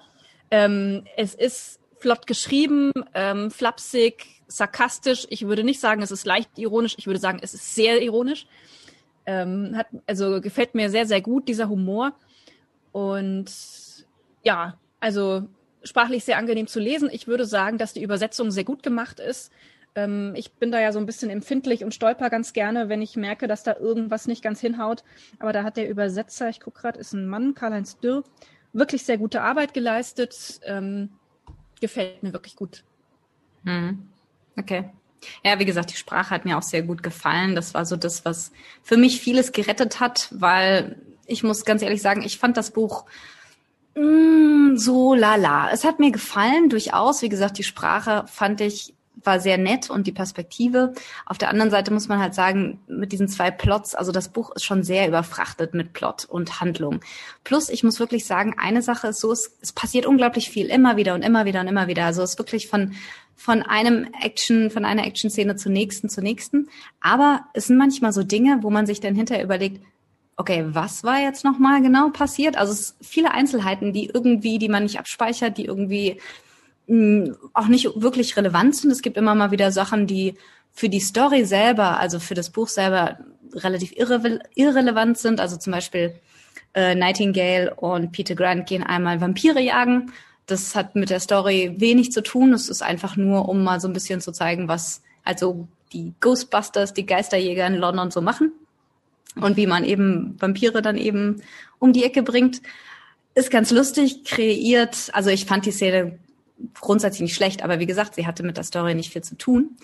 [0.50, 5.26] ähm, es ist flott geschrieben, ähm, flapsig, sarkastisch.
[5.28, 6.94] Ich würde nicht sagen, es ist leicht ironisch.
[6.96, 8.46] Ich würde sagen, es ist sehr ironisch.
[9.26, 12.12] Ähm, hat, also gefällt mir sehr, sehr gut, dieser Humor.
[12.90, 13.52] Und
[14.42, 15.46] ja, also
[15.84, 17.08] sprachlich sehr angenehm zu lesen.
[17.12, 19.52] Ich würde sagen, dass die Übersetzung sehr gut gemacht ist.
[19.94, 23.16] Ähm, ich bin da ja so ein bisschen empfindlich und stolper ganz gerne, wenn ich
[23.16, 25.04] merke, dass da irgendwas nicht ganz hinhaut.
[25.38, 28.24] Aber da hat der Übersetzer, ich gucke gerade, ist ein Mann, Karl-Heinz Dürr,
[28.72, 30.60] wirklich sehr gute Arbeit geleistet.
[30.64, 31.10] Ähm,
[31.80, 32.84] gefällt mir wirklich gut.
[33.64, 34.08] Hm.
[34.58, 34.90] Okay.
[35.44, 37.54] Ja, wie gesagt, die Sprache hat mir auch sehr gut gefallen.
[37.54, 42.02] Das war so das, was für mich vieles gerettet hat, weil ich muss ganz ehrlich
[42.02, 43.04] sagen, ich fand das Buch
[43.94, 45.70] Mm, so lala.
[45.70, 47.22] Es hat mir gefallen, durchaus.
[47.22, 50.94] Wie gesagt, die Sprache fand ich war sehr nett und die Perspektive.
[51.26, 54.54] Auf der anderen Seite muss man halt sagen, mit diesen zwei Plots, also das Buch
[54.54, 57.00] ist schon sehr überfrachtet mit Plot und Handlung.
[57.44, 60.96] Plus, ich muss wirklich sagen, eine Sache ist so, es, es passiert unglaublich viel, immer
[60.96, 62.04] wieder und immer wieder und immer wieder.
[62.06, 62.94] Also es ist wirklich von,
[63.36, 66.68] von einem Action, von einer Action-Szene zur nächsten, zur nächsten.
[67.00, 69.82] Aber es sind manchmal so Dinge, wo man sich dann hinterher überlegt,
[70.36, 72.56] okay, was war jetzt nochmal genau passiert?
[72.56, 76.20] Also es viele Einzelheiten, die irgendwie, die man nicht abspeichert, die irgendwie
[76.86, 78.90] mh, hm, auch nicht wirklich relevant sind.
[78.90, 80.34] Es gibt immer mal wieder Sachen, die
[80.72, 83.18] für die Story selber, also für das Buch selber
[83.54, 85.40] relativ irre irrelevant sind.
[85.40, 86.14] Also zum Beispiel
[86.74, 90.12] äh, Nightingale und Peter Grant gehen einmal Vampire jagen.
[90.46, 92.52] Das hat mit der Story wenig zu tun.
[92.52, 96.94] Es ist einfach nur, um mal so ein bisschen zu zeigen, was also die Ghostbusters,
[96.94, 98.52] die Geisterjäger in London so machen
[99.36, 101.42] und wie man eben Vampire dann eben
[101.78, 102.62] um die Ecke bringt.
[103.34, 105.10] Ist ganz lustig, kreiert.
[105.12, 106.18] Also ich fand die Szene
[106.80, 109.76] grundsätzlich nicht schlecht, aber wie gesagt, sie hatte mit der Story nicht viel zu tun.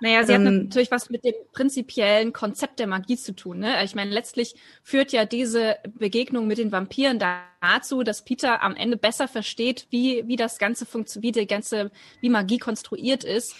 [0.00, 3.60] Naja, sie ähm, hat natürlich was mit dem prinzipiellen Konzept der Magie zu tun.
[3.60, 3.82] Ne?
[3.84, 8.96] Ich meine, letztlich führt ja diese Begegnung mit den Vampiren dazu, dass Peter am Ende
[8.96, 13.54] besser versteht, wie, wie das Ganze funktioniert, wie die ganze, wie Magie konstruiert ist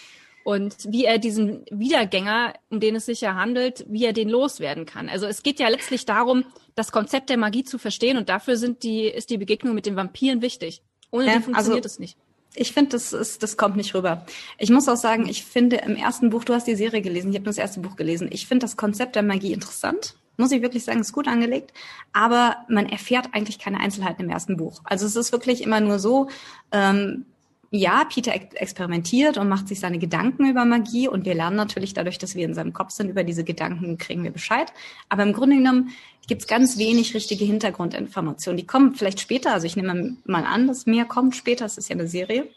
[0.45, 4.85] und wie er diesen Wiedergänger, um den es sich ja handelt, wie er den loswerden
[4.85, 5.09] kann.
[5.09, 8.83] Also es geht ja letztlich darum, das Konzept der Magie zu verstehen und dafür sind
[8.83, 10.83] die, ist die Begegnung mit den Vampiren wichtig.
[11.09, 12.15] Ohne ja, die funktioniert also, es nicht.
[12.53, 14.23] Ich finde, das ist, das kommt nicht rüber.
[14.59, 17.37] Ich muss auch sagen, ich finde im ersten Buch, du hast die Serie gelesen, ich
[17.37, 18.29] habe nur das erste Buch gelesen.
[18.31, 20.15] Ich finde das Konzept der Magie interessant.
[20.37, 21.73] Muss ich wirklich sagen, ist gut angelegt.
[22.13, 24.81] Aber man erfährt eigentlich keine Einzelheiten im ersten Buch.
[24.83, 26.29] Also es ist wirklich immer nur so,
[26.71, 27.25] ähm,
[27.71, 32.17] ja, Peter experimentiert und macht sich seine Gedanken über Magie und wir lernen natürlich dadurch,
[32.17, 34.71] dass wir in seinem Kopf sind, über diese Gedanken kriegen wir Bescheid.
[35.09, 35.91] Aber im Grunde genommen
[36.27, 38.57] gibt es ganz wenig richtige Hintergrundinformationen.
[38.57, 41.89] Die kommen vielleicht später, also ich nehme mal an, dass mehr kommt später, es ist
[41.89, 42.47] ja eine Serie.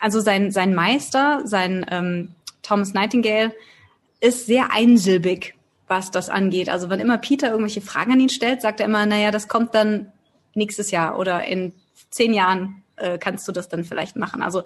[0.00, 2.30] Also sein, sein Meister, sein ähm,
[2.62, 3.52] Thomas Nightingale,
[4.20, 5.54] ist sehr einsilbig,
[5.86, 6.68] was das angeht.
[6.68, 9.74] Also wenn immer Peter irgendwelche Fragen an ihn stellt, sagt er immer, naja, das kommt
[9.74, 10.12] dann
[10.54, 11.72] nächstes Jahr oder in
[12.10, 14.42] zehn Jahren äh, kannst du das dann vielleicht machen.
[14.42, 14.62] Also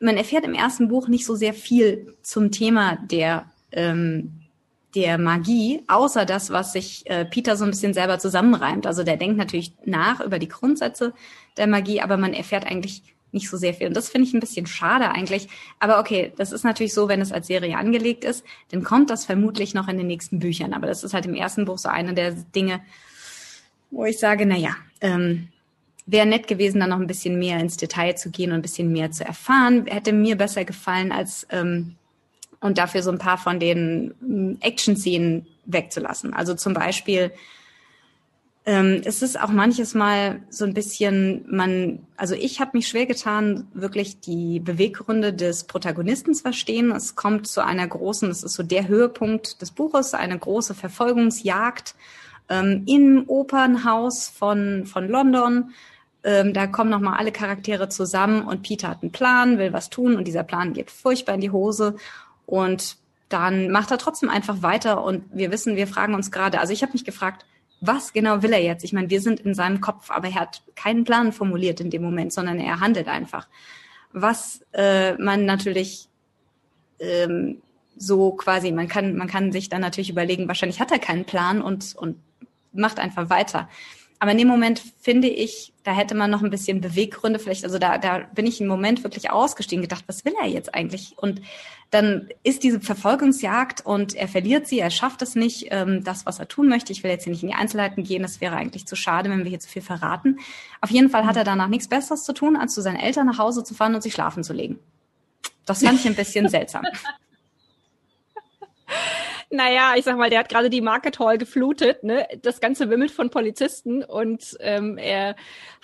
[0.00, 4.40] man erfährt im ersten Buch nicht so sehr viel zum Thema der ähm,
[4.94, 8.86] der Magie, außer das, was sich äh, Peter so ein bisschen selber zusammenreimt.
[8.86, 11.14] Also der denkt natürlich nach über die Grundsätze
[11.56, 13.86] der Magie, aber man erfährt eigentlich nicht so sehr viel.
[13.86, 15.48] Und das finde ich ein bisschen schade eigentlich.
[15.78, 19.24] Aber okay, das ist natürlich so, wenn es als Serie angelegt ist, dann kommt das
[19.24, 20.72] vermutlich noch in den nächsten Büchern.
[20.72, 22.80] Aber das ist halt im ersten Buch so eine der Dinge,
[23.92, 25.48] wo ich sage, na ja, ähm,
[26.06, 28.92] wäre nett gewesen, dann noch ein bisschen mehr ins Detail zu gehen und ein bisschen
[28.92, 29.86] mehr zu erfahren.
[29.86, 31.96] Hätte mir besser gefallen, als ähm,
[32.60, 36.34] und dafür so ein paar von den ähm, Action-Szenen wegzulassen.
[36.34, 37.32] Also zum Beispiel
[38.66, 43.06] ähm, es ist auch manches Mal so ein bisschen, man, also ich habe mich schwer
[43.06, 46.90] getan, wirklich die Beweggründe des Protagonisten zu verstehen.
[46.90, 51.94] Es kommt zu einer großen, es ist so der Höhepunkt des Buches, eine große Verfolgungsjagd
[52.50, 55.70] ähm, im Opernhaus von, von London.
[56.22, 60.16] Ähm, da kommen nochmal alle Charaktere zusammen und Peter hat einen Plan, will was tun
[60.16, 61.96] und dieser Plan geht furchtbar in die Hose
[62.46, 62.96] und
[63.30, 66.82] dann macht er trotzdem einfach weiter und wir wissen, wir fragen uns gerade, also ich
[66.82, 67.46] habe mich gefragt,
[67.80, 68.84] was genau will er jetzt?
[68.84, 72.02] Ich meine, wir sind in seinem Kopf, aber er hat keinen Plan formuliert in dem
[72.02, 73.48] Moment, sondern er handelt einfach.
[74.12, 76.08] Was äh, man natürlich
[76.98, 77.62] ähm,
[77.96, 81.62] so quasi, man kann, man kann sich dann natürlich überlegen, wahrscheinlich hat er keinen Plan
[81.62, 82.16] und, und
[82.72, 83.68] macht einfach weiter.
[84.20, 87.78] Aber in dem Moment finde ich, da hätte man noch ein bisschen Beweggründe vielleicht, also
[87.78, 91.14] da, da bin ich im Moment wirklich ausgestiegen, gedacht, was will er jetzt eigentlich?
[91.16, 91.40] Und
[91.90, 96.38] dann ist diese Verfolgungsjagd und er verliert sie, er schafft es nicht, ähm, das, was
[96.38, 96.92] er tun möchte.
[96.92, 99.42] Ich will jetzt hier nicht in die Einzelheiten gehen, das wäre eigentlich zu schade, wenn
[99.42, 100.38] wir hier zu viel verraten.
[100.82, 103.38] Auf jeden Fall hat er danach nichts Besseres zu tun, als zu seinen Eltern nach
[103.38, 104.78] Hause zu fahren und sich schlafen zu legen.
[105.64, 106.84] Das fand ich ein bisschen seltsam.
[109.52, 112.28] Naja, ich sag mal, der hat gerade die Market Hall geflutet, ne?
[112.40, 115.34] Das Ganze wimmelt von Polizisten und ähm, er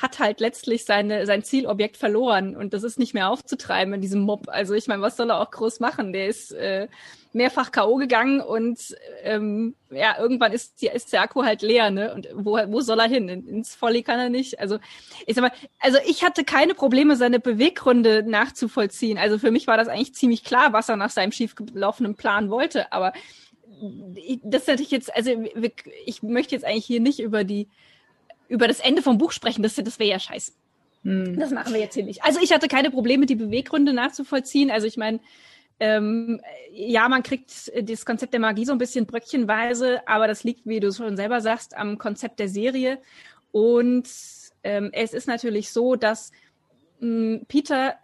[0.00, 4.20] hat halt letztlich seine, sein Zielobjekt verloren und das ist nicht mehr aufzutreiben in diesem
[4.20, 4.48] Mob.
[4.48, 6.12] Also ich meine, was soll er auch groß machen?
[6.12, 6.86] Der ist äh,
[7.32, 7.96] mehrfach K.O.
[7.96, 12.14] gegangen und ähm, ja, irgendwann ist, ist der Akku halt leer, ne?
[12.14, 13.28] Und wo, wo soll er hin?
[13.28, 14.60] ins Volley kann er nicht.
[14.60, 14.78] Also
[15.26, 19.18] ich sag mal, also ich hatte keine Probleme, seine Beweggründe nachzuvollziehen.
[19.18, 22.92] Also für mich war das eigentlich ziemlich klar, was er nach seinem schiefgelaufenen Plan wollte,
[22.92, 23.12] aber
[24.42, 25.30] das hätte ich jetzt, also
[26.04, 27.68] ich möchte jetzt eigentlich hier nicht über die,
[28.48, 30.52] über das Ende vom Buch sprechen, das, das wäre ja scheiße.
[31.02, 31.38] Hm.
[31.38, 32.24] Das machen wir jetzt hier nicht.
[32.24, 34.70] Also ich hatte keine Probleme, die Beweggründe nachzuvollziehen.
[34.70, 35.20] Also ich meine,
[35.78, 36.40] ähm,
[36.72, 40.80] ja, man kriegt das Konzept der Magie so ein bisschen bröckchenweise, aber das liegt, wie
[40.80, 42.98] du schon selber sagst, am Konzept der Serie.
[43.52, 44.08] Und
[44.64, 46.32] ähm, es ist natürlich so, dass
[47.00, 47.96] mh, Peter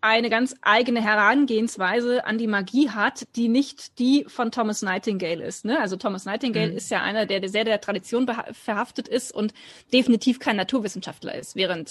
[0.00, 5.64] eine ganz eigene Herangehensweise an die Magie hat, die nicht die von Thomas Nightingale ist.
[5.64, 5.80] Ne?
[5.80, 6.76] Also Thomas Nightingale mhm.
[6.76, 9.52] ist ja einer, der sehr der Tradition verhaftet ist und
[9.92, 11.90] definitiv kein Naturwissenschaftler ist, während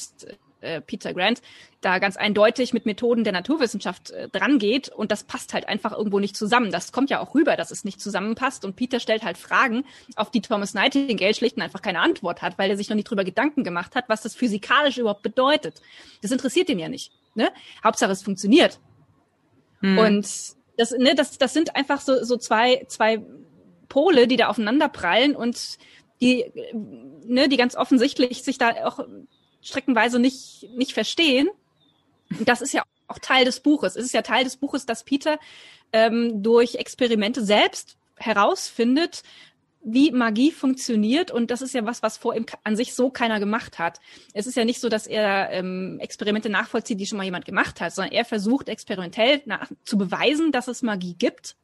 [0.65, 1.41] äh, Peter Grant
[1.82, 5.91] da ganz eindeutig mit Methoden der Naturwissenschaft äh, dran geht und das passt halt einfach
[5.91, 6.72] irgendwo nicht zusammen.
[6.72, 10.32] Das kommt ja auch rüber, dass es nicht zusammenpasst und Peter stellt halt Fragen, auf
[10.32, 13.24] die Thomas Nightingale schlicht und einfach keine Antwort hat, weil er sich noch nicht drüber
[13.24, 15.82] Gedanken gemacht hat, was das physikalisch überhaupt bedeutet.
[16.22, 17.12] Das interessiert ihn ja nicht.
[17.36, 17.52] Ne?
[17.84, 18.80] Hauptsache es funktioniert.
[19.82, 19.98] Hm.
[19.98, 20.26] Und
[20.78, 23.24] das, ne, das, das sind einfach so, so zwei, zwei
[23.88, 25.78] Pole, die da aufeinander prallen und
[26.21, 26.45] die,
[27.26, 29.06] ne, die ganz offensichtlich sich da auch
[29.62, 31.50] streckenweise nicht, nicht verstehen.
[32.30, 33.95] Und das ist ja auch Teil des Buches.
[33.95, 35.39] Es ist ja Teil des Buches, dass Peter
[35.91, 39.24] ähm, durch Experimente selbst herausfindet,
[39.86, 41.32] wie Magie funktioniert.
[41.32, 44.02] Und das ist ja was, was vor ihm an sich so keiner gemacht hat.
[44.34, 47.80] Es ist ja nicht so, dass er ähm, Experimente nachvollzieht, die schon mal jemand gemacht
[47.80, 51.56] hat, sondern er versucht experimentell nach, zu beweisen, dass es Magie gibt.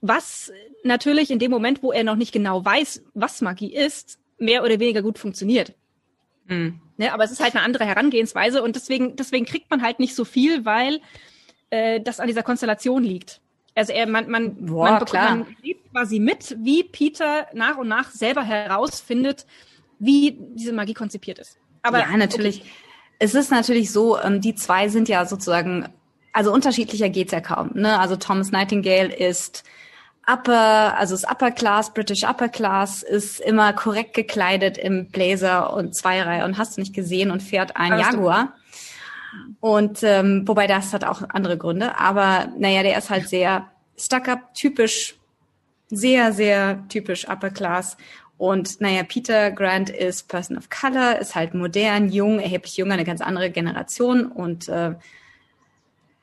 [0.00, 0.52] Was
[0.84, 4.78] natürlich in dem Moment, wo er noch nicht genau weiß, was Magie ist, mehr oder
[4.78, 5.74] weniger gut funktioniert.
[6.46, 6.80] Mhm.
[6.96, 10.14] Ne, aber es ist halt eine andere Herangehensweise und deswegen, deswegen kriegt man halt nicht
[10.14, 11.00] so viel, weil
[11.70, 13.40] äh, das an dieser Konstellation liegt.
[13.74, 15.36] Also er, man, man, Boah, man, klar.
[15.36, 19.46] man lebt quasi mit, wie Peter nach und nach selber herausfindet,
[19.98, 21.58] wie diese Magie konzipiert ist.
[21.82, 22.60] Aber ja, natürlich.
[22.60, 22.70] Okay.
[23.22, 25.88] Es ist natürlich so, ähm, die zwei sind ja sozusagen,
[26.32, 27.70] also unterschiedlicher geht's ja kaum.
[27.74, 27.98] Ne?
[27.98, 29.62] Also Thomas Nightingale ist
[30.26, 35.94] Upper, also ist Upper Class, British Upper Class, ist immer korrekt gekleidet im Blazer und
[35.94, 38.54] Zweireihe und hast du nicht gesehen und fährt ein hast Jaguar.
[39.60, 44.54] Und ähm, wobei das hat auch andere Gründe, aber naja, der ist halt sehr stuck-up,
[44.54, 45.16] typisch,
[45.88, 47.96] sehr, sehr typisch Upper Class.
[48.38, 53.04] Und naja, Peter Grant ist Person of Color, ist halt modern, jung, erheblich jünger, eine
[53.04, 54.94] ganz andere Generation und äh,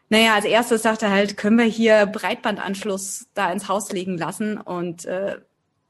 [0.10, 4.58] naja, als erstes sagt er halt, können wir hier Breitbandanschluss da ins Haus legen lassen?
[4.58, 5.38] Und äh,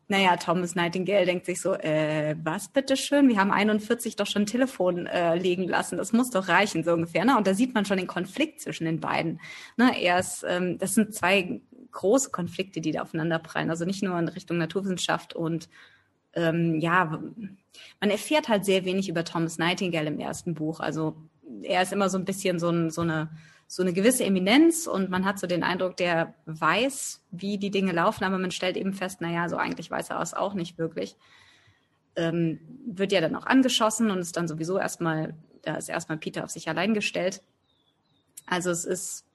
[0.09, 3.27] naja, Thomas Nightingale denkt sich so, äh, was bitteschön?
[3.27, 5.97] Wir haben 41 doch schon Telefon äh, legen lassen.
[5.97, 7.25] Das muss doch reichen, so ungefähr.
[7.25, 7.37] Ne?
[7.37, 9.41] Und da sieht man schon den Konflikt zwischen den beiden.
[9.75, 10.01] Ne?
[10.01, 11.59] Er ist, ähm, das sind zwei
[11.91, 13.69] große Konflikte, die da aufeinander prallen.
[13.69, 15.67] Also nicht nur in Richtung Naturwissenschaft und
[16.33, 17.19] ähm, ja,
[17.99, 20.79] man erfährt halt sehr wenig über Thomas Nightingale im ersten Buch.
[20.79, 21.17] Also
[21.63, 23.29] er ist immer so ein bisschen so, ein, so eine
[23.67, 27.91] so eine gewisse Eminenz und man hat so den Eindruck, der weiß, wie die Dinge
[27.91, 31.17] laufen, aber man stellt eben fest, naja, so eigentlich weiß er es auch nicht wirklich.
[32.15, 36.45] Ähm, wird ja dann auch angeschossen und ist dann sowieso erstmal, da ist erstmal Peter
[36.45, 37.43] auf sich allein gestellt.
[38.45, 39.25] Also es ist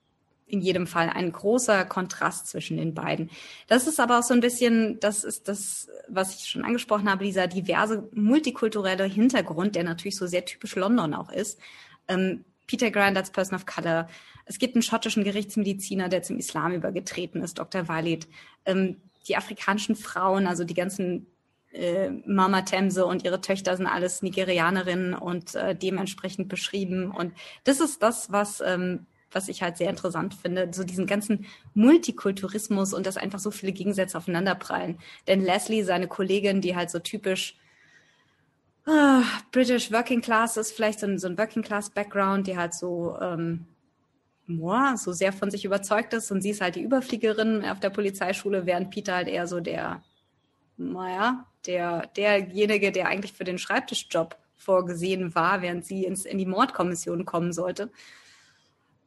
[0.47, 3.31] in jedem Fall ein großer Kontrast zwischen den beiden.
[3.69, 7.25] Das ist aber auch so ein bisschen, das ist das, was ich schon angesprochen habe,
[7.25, 11.61] dieser diverse multikulturelle Hintergrund, der natürlich so sehr typisch London auch ist.
[12.09, 14.09] Ähm, Peter Grant als Person of Color.
[14.45, 17.89] Es gibt einen schottischen Gerichtsmediziner, der zum Islam übergetreten ist, Dr.
[17.89, 18.29] Walid.
[18.65, 18.97] Ähm,
[19.29, 21.27] die afrikanischen Frauen, also die ganzen
[21.73, 27.11] äh, Mama Themse und ihre Töchter sind alles Nigerianerinnen und äh, dementsprechend beschrieben.
[27.11, 27.33] Und
[27.65, 32.93] das ist das, was, ähm, was ich halt sehr interessant finde, so diesen ganzen Multikulturismus
[32.93, 34.99] und dass einfach so viele Gegensätze aufeinanderprallen.
[35.27, 37.57] Denn Leslie, seine Kollegin, die halt so typisch
[38.87, 42.75] ah, British Working Class ist vielleicht so ein, so ein Working Class Background, die halt
[42.75, 43.67] so, ähm,
[44.47, 47.91] boah, so sehr von sich überzeugt ist und sie ist halt die Überfliegerin auf der
[47.91, 50.03] Polizeischule, während Peter halt eher so der,
[50.77, 56.47] naja, der, derjenige, der eigentlich für den Schreibtischjob vorgesehen war, während sie ins, in die
[56.47, 57.91] Mordkommission kommen sollte.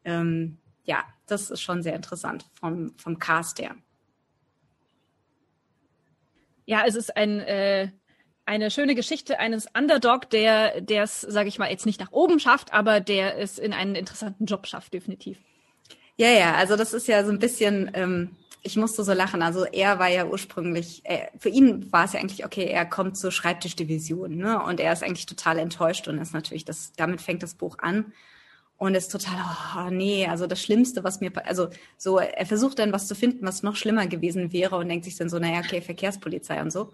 [0.03, 3.75] Ähm, ja, das ist schon sehr interessant vom, vom Cast her.
[6.65, 7.89] Ja, es ist ein äh,
[8.45, 12.73] eine schöne Geschichte eines Underdog, der es, sage ich mal, jetzt nicht nach oben schafft,
[12.73, 15.37] aber der es in einen interessanten Job schafft, definitiv.
[16.17, 19.41] Ja, ja, also das ist ja so ein bisschen, ähm, ich musste so lachen.
[19.41, 23.17] Also er war ja ursprünglich, äh, für ihn war es ja eigentlich, okay, er kommt
[23.17, 24.61] zur Schreibtischdivision, ne?
[24.63, 28.13] Und er ist eigentlich total enttäuscht und ist natürlich, das, damit fängt das Buch an.
[28.77, 29.37] Und ist total,
[29.77, 33.45] oh nee, also das Schlimmste, was mir, also so, er versucht dann was zu finden,
[33.45, 36.91] was noch schlimmer gewesen wäre und denkt sich dann so, naja, okay, Verkehrspolizei und so.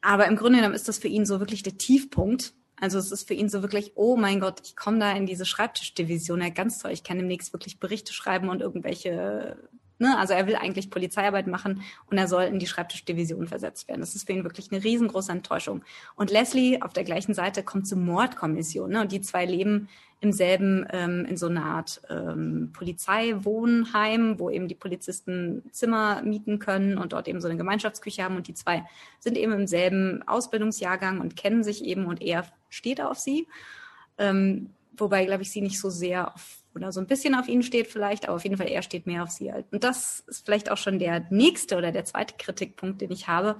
[0.00, 2.54] Aber im Grunde genommen ist das für ihn so wirklich der Tiefpunkt.
[2.76, 5.44] Also es ist für ihn so wirklich, oh mein Gott, ich komme da in diese
[5.44, 6.92] Schreibtischdivision, ja ganz toll.
[6.92, 9.56] Ich kann demnächst wirklich Berichte schreiben und irgendwelche,
[9.98, 14.00] ne, also er will eigentlich Polizeiarbeit machen und er soll in die Schreibtischdivision versetzt werden.
[14.00, 15.82] Das ist für ihn wirklich eine riesengroße Enttäuschung.
[16.16, 19.88] Und Leslie auf der gleichen Seite kommt zur Mordkommission, ne, und die zwei leben
[20.20, 26.58] im selben, ähm, in so einer Art ähm, Polizeiwohnheim, wo eben die Polizisten Zimmer mieten
[26.58, 28.36] können und dort eben so eine Gemeinschaftsküche haben.
[28.36, 28.84] Und die zwei
[29.20, 33.46] sind eben im selben Ausbildungsjahrgang und kennen sich eben und er steht auf sie.
[34.18, 37.62] Ähm, wobei, glaube ich, sie nicht so sehr auf, oder so ein bisschen auf ihn
[37.62, 39.52] steht vielleicht, aber auf jeden Fall er steht mehr auf sie.
[39.70, 43.58] Und das ist vielleicht auch schon der nächste oder der zweite Kritikpunkt, den ich habe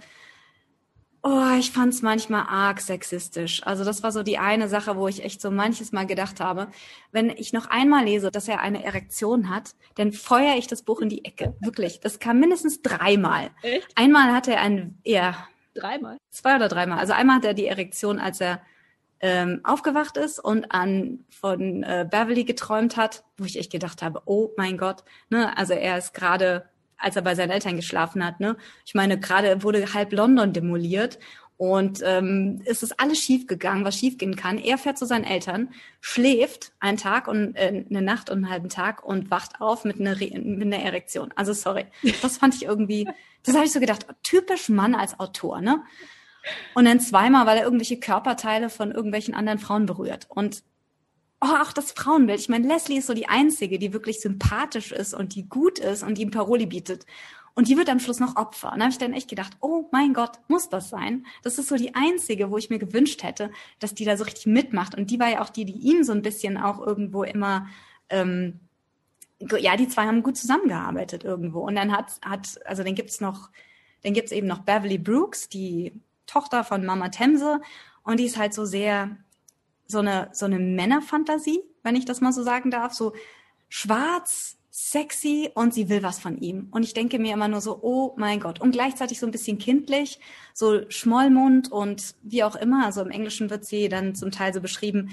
[1.22, 3.66] Oh, ich fand es manchmal arg sexistisch.
[3.66, 6.68] Also das war so die eine Sache, wo ich echt so manches Mal gedacht habe,
[7.10, 11.00] wenn ich noch einmal lese, dass er eine Erektion hat, dann feuere ich das Buch
[11.00, 11.56] in die Ecke.
[11.60, 11.98] Wirklich.
[12.00, 13.50] Das kam mindestens dreimal.
[13.62, 13.88] Echt?
[13.96, 15.48] Einmal hatte er ein, ja.
[15.74, 16.18] Dreimal?
[16.30, 16.98] Zwei oder dreimal.
[16.98, 18.62] Also einmal hat er die Erektion, als er
[19.20, 24.22] ähm, aufgewacht ist und an von äh, Beverly geträumt hat, wo ich echt gedacht habe,
[24.26, 28.40] oh mein Gott, ne, also er ist gerade als er bei seinen Eltern geschlafen hat.
[28.40, 28.56] Ne?
[28.84, 31.18] Ich meine, gerade wurde halb London demoliert
[31.56, 34.58] und ähm, es ist alles schief gegangen, was schief gehen kann.
[34.58, 38.68] Er fährt zu seinen Eltern, schläft einen Tag und äh, eine Nacht und einen halben
[38.68, 41.32] Tag und wacht auf mit einer, Re mit einer Erektion.
[41.34, 41.86] Also sorry,
[42.22, 43.08] das fand ich irgendwie,
[43.42, 45.82] das habe ich so gedacht, typisch Mann als Autor, ne?
[46.74, 50.26] Und dann zweimal, weil er irgendwelche Körperteile von irgendwelchen anderen Frauen berührt.
[50.28, 50.62] Und
[51.40, 52.40] oh, auch das Frauenbild.
[52.40, 56.02] Ich meine, Leslie ist so die Einzige, die wirklich sympathisch ist und die gut ist
[56.02, 57.06] und die ihm Paroli bietet.
[57.54, 58.72] Und die wird am Schluss noch Opfer.
[58.72, 61.26] Und da habe ich dann echt gedacht, oh mein Gott, muss das sein?
[61.42, 64.46] Das ist so die einzige, wo ich mir gewünscht hätte, dass die da so richtig
[64.46, 64.94] mitmacht.
[64.94, 67.66] Und die war ja auch die, die ihm so ein bisschen auch irgendwo immer,
[68.10, 68.60] ähm,
[69.40, 71.60] ja, die zwei haben gut zusammengearbeitet irgendwo.
[71.60, 73.50] Und dann hat, hat also dann gibt's noch,
[74.02, 75.92] dann gibt's eben noch Beverly Brooks, die
[76.28, 77.60] Tochter von Mama Themse.
[78.04, 79.16] Und die ist halt so sehr,
[79.86, 83.14] so eine, so eine Männerfantasie, wenn ich das mal so sagen darf, so
[83.68, 86.68] schwarz, sexy und sie will was von ihm.
[86.70, 88.60] Und ich denke mir immer nur so, oh mein Gott.
[88.60, 90.20] Und gleichzeitig so ein bisschen kindlich,
[90.54, 92.86] so Schmollmund und wie auch immer.
[92.86, 95.10] Also im Englischen wird sie dann zum Teil so beschrieben,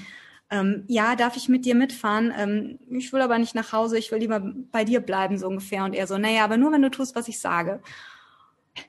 [0.52, 2.32] ähm, ja, darf ich mit dir mitfahren?
[2.38, 4.40] Ähm, ich will aber nicht nach Hause, ich will lieber
[4.72, 5.84] bei dir bleiben, so ungefähr.
[5.84, 7.82] Und er so, naja, aber nur wenn du tust, was ich sage.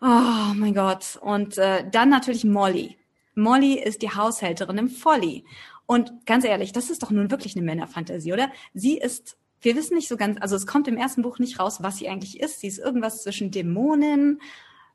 [0.00, 1.18] Oh mein Gott.
[1.20, 2.96] Und äh, dann natürlich Molly.
[3.34, 5.44] Molly ist die Haushälterin im Folly.
[5.86, 8.50] Und ganz ehrlich, das ist doch nun wirklich eine Männerfantasie, oder?
[8.74, 11.78] Sie ist, wir wissen nicht so ganz, also es kommt im ersten Buch nicht raus,
[11.82, 12.60] was sie eigentlich ist.
[12.60, 14.40] Sie ist irgendwas zwischen Dämonin,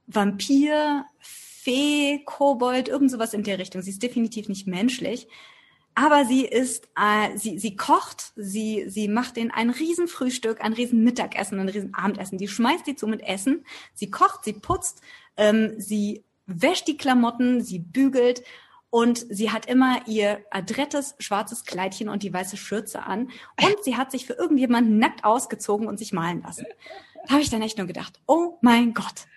[0.07, 3.81] Vampir, Fee, Kobold, irgend sowas in der Richtung.
[3.81, 5.27] Sie ist definitiv nicht menschlich.
[6.01, 11.59] Aber sie ist, äh, sie, sie kocht, sie, sie macht den ein Riesenfrühstück, ein Riesenmittagessen,
[11.59, 12.39] ein Riesenabendessen.
[12.39, 13.63] Die schmeißt die zu mit Essen.
[13.93, 15.01] Sie kocht, sie putzt,
[15.37, 18.41] ähm, sie wäscht die Klamotten, sie bügelt
[18.89, 23.29] Und sie hat immer ihr adrettes schwarzes Kleidchen und die weiße Schürze an.
[23.61, 26.65] Und sie hat sich für irgendjemanden nackt ausgezogen und sich malen lassen.
[27.25, 29.27] Da habe ich dann echt nur gedacht, oh mein Gott.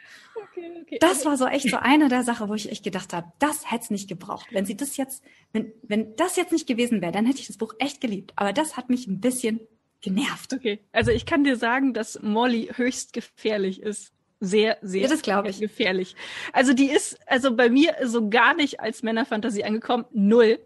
[0.57, 0.99] Okay, okay.
[1.01, 3.85] Das war so echt so eine der Sachen, wo ich echt gedacht habe, das hätte
[3.85, 4.47] es nicht gebraucht.
[4.53, 7.59] Wenn sie das jetzt, wenn, wenn das jetzt nicht gewesen wäre, dann hätte ich das
[7.59, 8.33] Buch echt geliebt.
[8.37, 9.61] Aber das hat mich ein bisschen
[10.01, 10.53] genervt.
[10.53, 15.23] Okay, also ich kann dir sagen, dass Molly höchst gefährlich ist sehr, sehr ja, das
[15.23, 15.59] glaube ich.
[15.59, 16.15] gefährlich.
[16.53, 20.59] Also die ist also bei mir so gar nicht als Männerfantasie angekommen, null.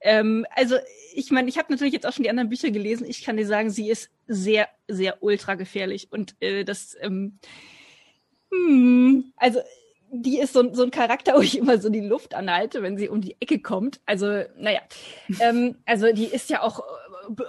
[0.00, 0.76] Ähm, also
[1.14, 3.06] ich meine, ich habe natürlich jetzt auch schon die anderen Bücher gelesen.
[3.08, 7.38] Ich kann dir sagen, sie ist sehr, sehr ultra gefährlich und äh, das, ähm,
[8.52, 8.83] hm,
[9.44, 9.60] also
[10.10, 13.08] die ist so, so ein Charakter, wo ich immer so die Luft anhalte, wenn sie
[13.08, 14.00] um die Ecke kommt.
[14.06, 14.80] Also, naja,
[15.40, 16.82] ähm, also die ist ja auch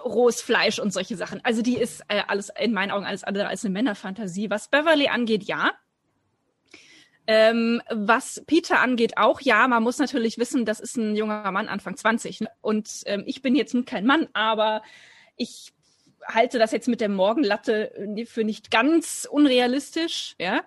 [0.04, 1.42] rohes Fleisch und solche Sachen.
[1.44, 4.50] Also die ist äh, alles in meinen Augen alles andere als eine Männerfantasie.
[4.50, 5.72] Was Beverly angeht, ja.
[7.28, 9.68] Ähm, was Peter angeht, auch ja.
[9.68, 12.42] Man muss natürlich wissen, das ist ein junger Mann, Anfang 20.
[12.42, 12.50] Ne?
[12.62, 14.82] Und ähm, ich bin jetzt nun kein Mann, aber
[15.36, 15.74] ich
[16.26, 17.92] halte das jetzt mit der Morgenlatte
[18.26, 20.64] für nicht ganz unrealistisch, ja.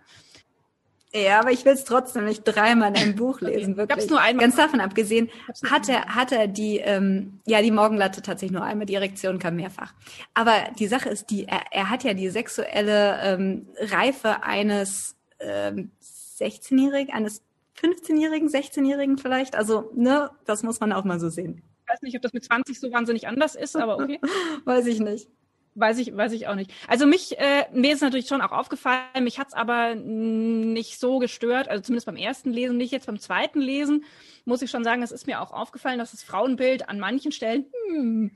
[1.15, 3.97] Ja, aber ich will es trotzdem nicht dreimal in einem Buch lesen, wirklich.
[3.97, 4.45] Gab's nur einmal.
[4.45, 5.31] Ganz davon abgesehen,
[5.69, 9.57] hat er, hat er die, ähm, ja, die Morgenlatte tatsächlich nur einmal, die Erektion kam
[9.57, 9.95] mehrfach.
[10.35, 15.93] Aber die Sache ist, die, er, er hat ja die sexuelle ähm, Reife eines ähm,
[16.39, 17.43] 16-Jährigen, eines
[17.81, 19.57] 15-Jährigen, 16-Jährigen vielleicht.
[19.57, 21.63] Also, ne, das muss man auch mal so sehen.
[21.85, 24.21] Ich weiß nicht, ob das mit 20 so wahnsinnig anders ist, aber okay.
[24.67, 25.31] weiß ich nicht.
[25.79, 26.73] Weiß ich, weiß ich auch nicht.
[26.89, 31.69] Also mich, äh, mir ist natürlich schon auch aufgefallen, mich hat's aber nicht so gestört,
[31.69, 34.05] also zumindest beim ersten Lesen, nicht jetzt beim zweiten Lesen,
[34.45, 37.67] muss ich schon sagen, es ist mir auch aufgefallen, dass das Frauenbild an manchen Stellen,
[37.87, 38.33] hm,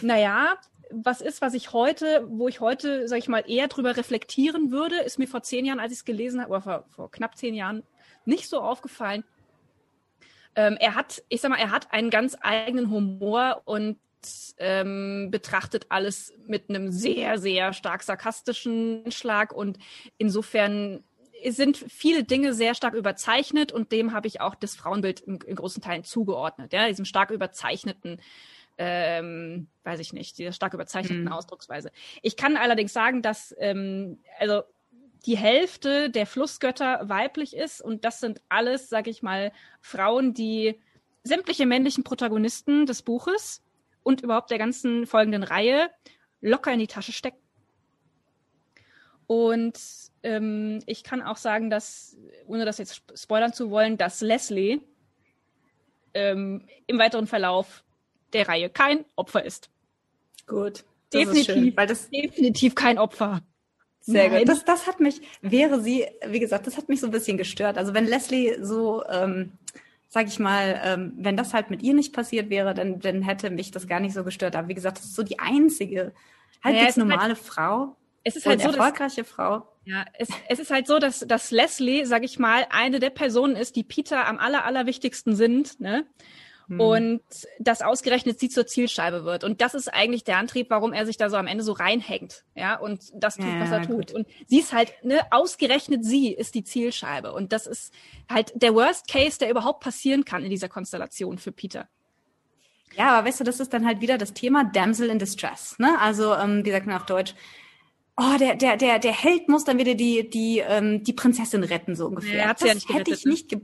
[0.00, 0.58] naja,
[0.92, 5.00] was ist, was ich heute, wo ich heute, sag ich mal, eher drüber reflektieren würde,
[5.00, 7.54] ist mir vor zehn Jahren, als ich es gelesen habe, oder vor, vor knapp zehn
[7.54, 7.82] Jahren,
[8.24, 9.24] nicht so aufgefallen.
[10.54, 13.98] Ähm, er hat, ich sag mal, er hat einen ganz eigenen Humor und
[14.58, 19.78] ähm, betrachtet alles mit einem sehr, sehr stark sarkastischen Schlag und
[20.18, 21.02] insofern
[21.48, 25.56] sind viele Dinge sehr stark überzeichnet und dem habe ich auch das Frauenbild in, in
[25.56, 28.20] großen Teilen zugeordnet, ja, diesem stark überzeichneten
[28.82, 31.32] ähm, weiß ich nicht, dieser stark überzeichneten mhm.
[31.32, 31.90] Ausdrucksweise.
[32.22, 34.62] Ich kann allerdings sagen, dass ähm, also
[35.26, 39.52] die Hälfte der Flussgötter weiblich ist und das sind alles, sag ich mal,
[39.82, 40.80] Frauen, die
[41.22, 43.62] sämtliche männlichen Protagonisten des Buches
[44.02, 45.90] und überhaupt der ganzen folgenden Reihe
[46.40, 47.38] locker in die Tasche stecken.
[49.26, 49.78] Und
[50.22, 54.80] ähm, ich kann auch sagen, dass, ohne das jetzt spoilern zu wollen, dass Leslie
[56.14, 57.84] ähm, im weiteren Verlauf
[58.32, 59.70] der Reihe kein Opfer ist.
[60.46, 60.84] Gut.
[61.12, 63.40] definitiv, schön, weil das definitiv kein Opfer.
[64.00, 64.40] Sehr Nein.
[64.40, 64.48] gut.
[64.48, 67.78] Das, das hat mich, wäre sie, wie gesagt, das hat mich so ein bisschen gestört.
[67.78, 69.52] Also wenn Leslie so ähm,
[70.12, 73.48] sag ich mal, ähm, wenn das halt mit ihr nicht passiert wäre, dann, dann hätte
[73.48, 74.56] mich das gar nicht so gestört.
[74.56, 76.12] Aber wie gesagt, das ist so die einzige
[76.62, 77.96] halbwegs naja, normale halt, Frau.
[78.24, 79.68] Es ist halt so, erfolgreiche dass, Frau.
[79.84, 83.54] Ja, es, es ist halt so, dass, dass Leslie, sag ich mal, eine der Personen
[83.54, 86.04] ist, die Peter am aller, allerwichtigsten sind, ne?
[86.70, 86.78] Hm.
[86.78, 87.22] Und
[87.58, 89.42] dass ausgerechnet sie zur Zielscheibe wird.
[89.42, 92.44] Und das ist eigentlich der Antrieb, warum er sich da so am Ende so reinhängt,
[92.54, 93.96] ja, und das tut, ja, was er tut.
[93.96, 94.12] Gut.
[94.12, 97.32] Und sie ist halt, ne, ausgerechnet sie ist die Zielscheibe.
[97.32, 97.92] Und das ist
[98.30, 101.88] halt der Worst Case, der überhaupt passieren kann in dieser Konstellation für Peter.
[102.96, 105.98] Ja, aber weißt du, das ist dann halt wieder das Thema Damsel in Distress, ne?
[106.00, 107.34] Also, ähm, wie sagt man auf Deutsch?
[108.16, 111.96] Oh, der, der, der, der Held muss dann wieder die, die, ähm, die Prinzessin retten,
[111.96, 112.38] so ungefähr.
[112.38, 113.60] Ja, das ja nicht hätte ich ne?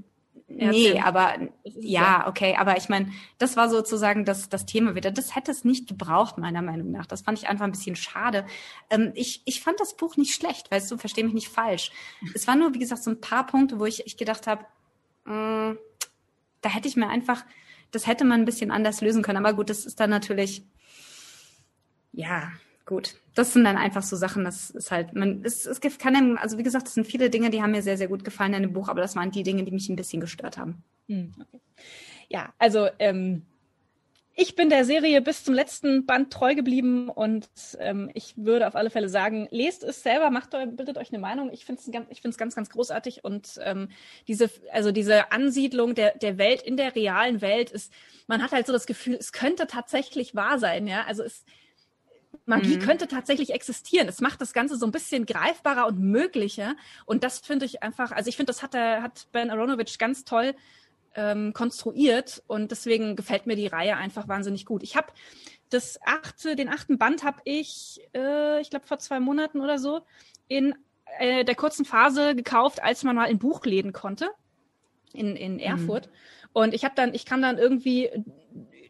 [0.56, 1.34] Nicht Nee, aber
[1.64, 5.10] ja, okay, aber ich meine, das war sozusagen das, das Thema wieder.
[5.10, 7.06] Das hätte es nicht gebraucht, meiner Meinung nach.
[7.06, 8.46] Das fand ich einfach ein bisschen schade.
[8.90, 11.90] Ähm, ich, ich fand das Buch nicht schlecht, weißt du, versteh mich nicht falsch.
[12.34, 14.64] Es waren nur, wie gesagt, so ein paar Punkte, wo ich, ich gedacht habe,
[15.24, 15.78] mm,
[16.62, 17.44] da hätte ich mir einfach,
[17.90, 19.44] das hätte man ein bisschen anders lösen können.
[19.44, 20.64] Aber gut, das ist dann natürlich,
[22.12, 22.50] ja,
[22.86, 23.16] gut.
[23.34, 26.56] Das sind dann einfach so Sachen, das ist halt, man, es, es kann einem, also
[26.56, 28.72] wie gesagt, es sind viele Dinge, die haben mir sehr, sehr gut gefallen in dem
[28.72, 30.82] Buch, aber das waren die Dinge, die mich ein bisschen gestört haben.
[31.08, 31.60] Hm, okay.
[32.28, 33.42] Ja, also ähm,
[34.38, 38.76] ich bin der Serie bis zum letzten Band treu geblieben und ähm, ich würde auf
[38.76, 41.50] alle Fälle sagen, lest es selber, macht euch, bildet euch eine Meinung.
[41.52, 43.88] Ich finde es ganz, ich ganz, ganz großartig und ähm,
[44.28, 47.92] diese, also diese Ansiedlung der der Welt in der realen Welt ist,
[48.26, 51.04] man hat halt so das Gefühl, es könnte tatsächlich wahr sein, ja.
[51.06, 51.44] Also es
[52.46, 52.80] Magie mhm.
[52.80, 54.08] könnte tatsächlich existieren.
[54.08, 56.76] Es macht das Ganze so ein bisschen greifbarer und möglicher.
[57.04, 60.24] Und das finde ich einfach, also ich finde, das hat, er, hat Ben Aronovich ganz
[60.24, 60.54] toll
[61.16, 62.42] ähm, konstruiert.
[62.46, 64.82] Und deswegen gefällt mir die Reihe einfach wahnsinnig gut.
[64.82, 65.08] Ich habe
[65.70, 70.02] das achte, den achten Band habe ich, äh, ich glaube vor zwei Monaten oder so,
[70.46, 70.74] in
[71.18, 74.30] äh, der kurzen Phase gekauft, als man mal in Buchläden konnte.
[75.12, 76.06] in, in Erfurt.
[76.06, 76.12] Mhm.
[76.52, 78.10] Und ich habe dann, ich kam dann irgendwie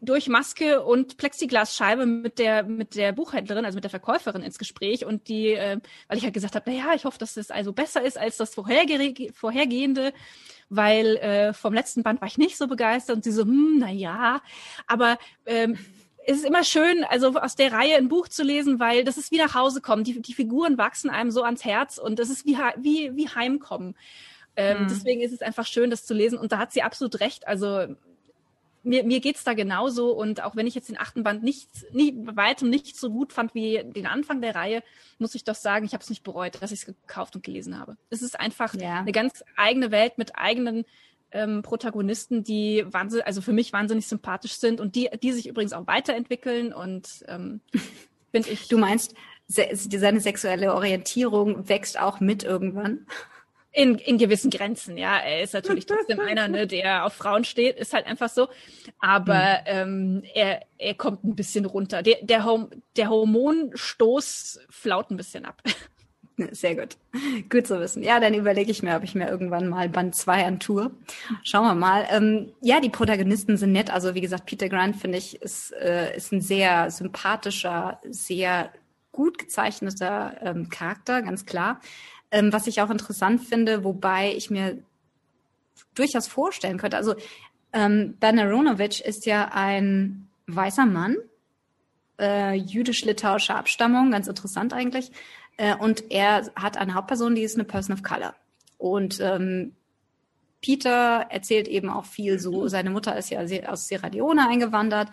[0.01, 5.05] durch Maske und Plexiglasscheibe mit der mit der Buchhändlerin, also mit der Verkäuferin ins Gespräch
[5.05, 7.73] und die, äh, weil ich halt gesagt habe, na ja, ich hoffe, dass es also
[7.73, 10.13] besser ist als das vorherge vorhergehende,
[10.69, 13.91] weil äh, vom letzten Band war ich nicht so begeistert und sie so, hm, na
[13.91, 14.41] ja,
[14.87, 15.77] aber ähm,
[16.25, 19.31] es ist immer schön, also aus der Reihe ein Buch zu lesen, weil das ist
[19.31, 20.03] wie nach Hause kommen.
[20.03, 23.95] Die, die Figuren wachsen einem so ans Herz und das ist wie, wie, wie Heimkommen.
[24.57, 24.87] Ähm, mhm.
[24.89, 26.37] Deswegen ist es einfach schön, das zu lesen.
[26.37, 27.47] Und da hat sie absolut recht.
[27.47, 27.95] Also
[28.83, 30.11] mir, mir geht's da genauso.
[30.11, 33.53] Und auch wenn ich jetzt den achten Band nicht, nicht weitem nicht so gut fand
[33.53, 34.83] wie den Anfang der Reihe,
[35.19, 37.79] muss ich doch sagen, ich habe es nicht bereut, dass ich es gekauft und gelesen
[37.79, 37.97] habe.
[38.09, 38.99] Es ist einfach ja.
[38.99, 40.85] eine ganz eigene Welt mit eigenen
[41.31, 45.73] ähm, Protagonisten, die wahnsinnig, also für mich wahnsinnig sympathisch sind und die, die sich übrigens
[45.73, 47.61] auch weiterentwickeln und ähm,
[48.31, 48.67] finde ich.
[48.67, 49.13] Du meinst,
[49.47, 53.05] se seine sexuelle Orientierung wächst auch mit irgendwann?
[53.71, 55.17] In, in gewissen Grenzen, ja.
[55.17, 58.47] Er ist natürlich trotzdem einer, ne, der auf Frauen steht, ist halt einfach so.
[58.99, 59.65] Aber mhm.
[59.65, 62.01] ähm, er, er kommt ein bisschen runter.
[62.01, 65.61] Der, der, Horm der Hormonstoß flaut ein bisschen ab.
[66.51, 66.97] Sehr gut.
[67.49, 68.03] Gut zu wissen.
[68.03, 70.91] Ja, dann überlege ich mir, ob ich mir irgendwann mal Band 2 an Tour.
[71.43, 72.05] Schauen wir mal.
[72.11, 73.91] Ähm, ja, die Protagonisten sind nett.
[73.91, 78.71] Also wie gesagt, Peter Grant, finde ich, ist, äh, ist ein sehr sympathischer, sehr
[79.11, 81.81] gut gezeichneter ähm, Charakter, ganz klar.
[82.31, 84.77] Ähm, was ich auch interessant finde, wobei ich mir
[85.95, 87.15] durchaus vorstellen könnte, also
[87.73, 91.17] ähm, Ben Aronovich ist ja ein weißer Mann,
[92.19, 95.11] äh, jüdisch-litauischer Abstammung, ganz interessant eigentlich.
[95.57, 98.35] Äh, und er hat eine Hauptperson, die ist eine Person of Color.
[98.77, 99.75] Und ähm,
[100.61, 105.09] Peter erzählt eben auch viel so, seine Mutter ist ja aus Sierra Leone eingewandert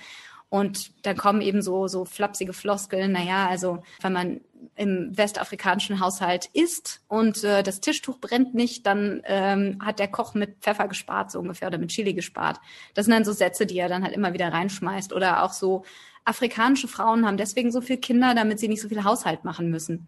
[0.55, 4.41] und dann kommen eben so, so flapsige Floskeln, naja, also wenn man
[4.77, 10.35] im westafrikanischen Haushalt isst und äh, das Tischtuch brennt nicht, dann ähm, hat der Koch
[10.35, 12.61] mit Pfeffer gespart, so ungefähr, oder mit Chili gespart.
[12.95, 15.13] Das sind dann so Sätze, die er dann halt immer wieder reinschmeißt.
[15.13, 15.85] Oder auch so,
[16.25, 20.07] afrikanische Frauen haben deswegen so viele Kinder, damit sie nicht so viel Haushalt machen müssen.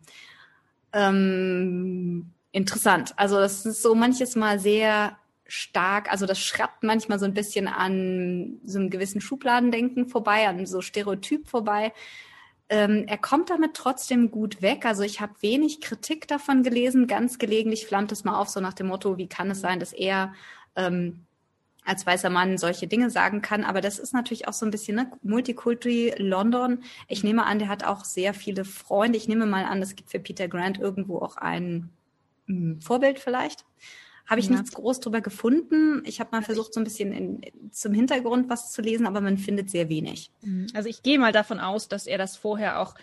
[0.92, 3.14] Ähm, interessant.
[3.16, 5.16] Also das ist so manches Mal sehr
[5.48, 10.66] stark, also das schrappt manchmal so ein bisschen an so einem gewissen Schubladendenken vorbei, an
[10.66, 11.92] so Stereotyp vorbei.
[12.68, 14.84] Ähm, er kommt damit trotzdem gut weg.
[14.84, 17.06] Also ich habe wenig Kritik davon gelesen.
[17.06, 19.92] Ganz gelegentlich flammt es mal auf, so nach dem Motto, wie kann es sein, dass
[19.92, 20.34] er
[20.74, 21.26] ähm,
[21.84, 23.62] als weißer Mann solche Dinge sagen kann.
[23.62, 26.82] Aber das ist natürlich auch so ein bisschen ne, Multikulti London.
[27.06, 29.16] Ich nehme an, der hat auch sehr viele Freunde.
[29.16, 31.90] Ich nehme mal an, es gibt für Peter Grant irgendwo auch ein
[32.46, 33.64] hm, Vorbild vielleicht.
[34.26, 34.52] Habe ich ja.
[34.52, 36.02] nichts groß drüber gefunden.
[36.04, 39.38] Ich habe mal versucht, so ein bisschen in, zum Hintergrund was zu lesen, aber man
[39.38, 40.30] findet sehr wenig.
[40.42, 40.66] Mhm.
[40.74, 42.94] Also ich gehe mal davon aus, dass er das vorher auch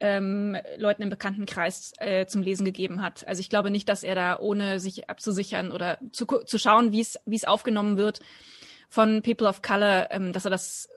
[0.00, 3.26] ähm, Leuten im Bekanntenkreis äh, zum Lesen gegeben hat.
[3.26, 7.00] Also ich glaube nicht, dass er da, ohne sich abzusichern oder zu, zu schauen, wie
[7.00, 8.20] es aufgenommen wird
[8.88, 10.88] von People of Color, ähm, dass er das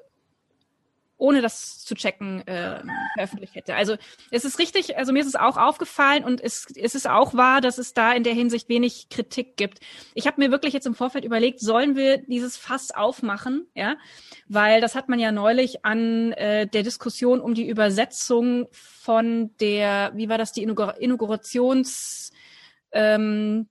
[1.18, 2.84] ohne das zu checken, äh,
[3.16, 3.76] veröffentlicht hätte.
[3.76, 3.98] Also
[4.30, 7.60] es ist richtig, also mir ist es auch aufgefallen und es, es ist auch wahr,
[7.60, 9.80] dass es da in der Hinsicht wenig Kritik gibt.
[10.14, 13.98] Ich habe mir wirklich jetzt im Vorfeld überlegt, sollen wir dieses Fass aufmachen, ja,
[14.48, 20.12] weil das hat man ja neulich an äh, der Diskussion um die Übersetzung von der,
[20.16, 22.32] wie war das, die Inaugurations
[22.92, 23.68] ähm,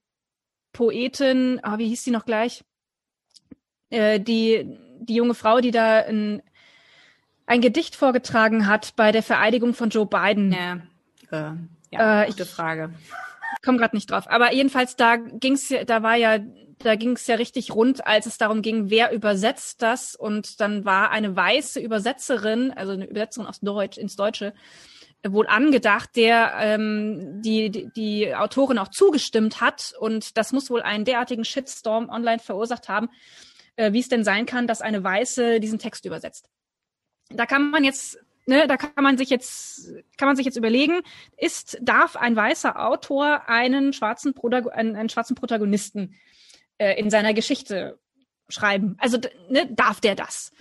[0.73, 2.65] Poetin, ah, wie hieß die noch gleich?
[3.91, 6.43] Äh, die die junge Frau, die da ein
[7.47, 10.53] ein Gedicht vorgetragen hat bei der Vereidigung von Joe Biden.
[10.53, 10.83] Ja,
[11.31, 11.55] äh,
[11.93, 12.93] ja äh, gute ich, Frage.
[13.65, 14.29] Komme gerade nicht drauf.
[14.29, 16.39] Aber jedenfalls da ging's, da war ja,
[16.79, 20.17] da ging's ja richtig rund, als es darum ging, wer übersetzt das.
[20.17, 24.53] Und dann war eine weiße Übersetzerin, also eine Übersetzerin aus Deutsch ins Deutsche,
[25.27, 29.95] wohl angedacht, der ähm, die, die, die Autorin auch zugestimmt hat.
[30.01, 33.09] Und das muss wohl einen derartigen Shitstorm online verursacht haben,
[33.77, 36.49] äh, wie es denn sein kann, dass eine Weiße diesen Text übersetzt
[37.31, 38.19] da kann man jetzt
[38.49, 41.01] Ne, da kann man sich jetzt kann man sich jetzt überlegen,
[41.37, 46.15] ist darf ein weißer Autor einen schwarzen Protago einen, einen schwarzen Protagonisten
[46.79, 47.99] äh, in seiner Geschichte
[48.49, 48.97] schreiben?
[49.01, 49.19] Also
[49.51, 50.53] ne, darf der das?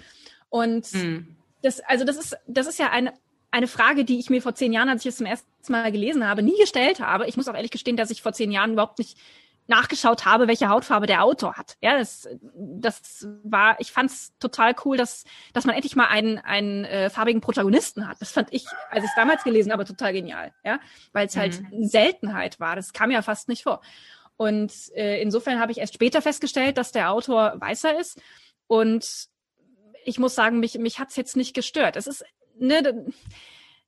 [0.49, 1.35] Und mhm.
[1.61, 3.13] das also das ist das ist ja eine
[3.51, 6.27] eine Frage, die ich mir vor zehn Jahren, als ich es zum ersten Mal gelesen
[6.27, 7.27] habe, nie gestellt habe.
[7.27, 9.15] Ich muss auch ehrlich gestehen, dass ich vor zehn Jahren überhaupt nicht
[9.67, 11.77] nachgeschaut habe, welche Hautfarbe der Autor hat.
[11.81, 16.37] Ja, das, das war, ich fand es total cool, dass, dass man endlich mal einen,
[16.39, 18.17] einen äh, farbigen Protagonisten hat.
[18.21, 20.53] Das fand ich, als ich es damals gelesen habe, total genial.
[20.63, 20.79] Ja,
[21.13, 21.85] weil es halt mhm.
[21.85, 22.75] Seltenheit war.
[22.75, 23.81] Das kam ja fast nicht vor.
[24.37, 28.21] Und äh, insofern habe ich erst später festgestellt, dass der Autor weißer ist.
[28.67, 29.29] Und
[30.03, 31.95] ich muss sagen, mich, mich hat's jetzt nicht gestört.
[31.95, 32.23] Es ist,
[32.59, 33.05] ne,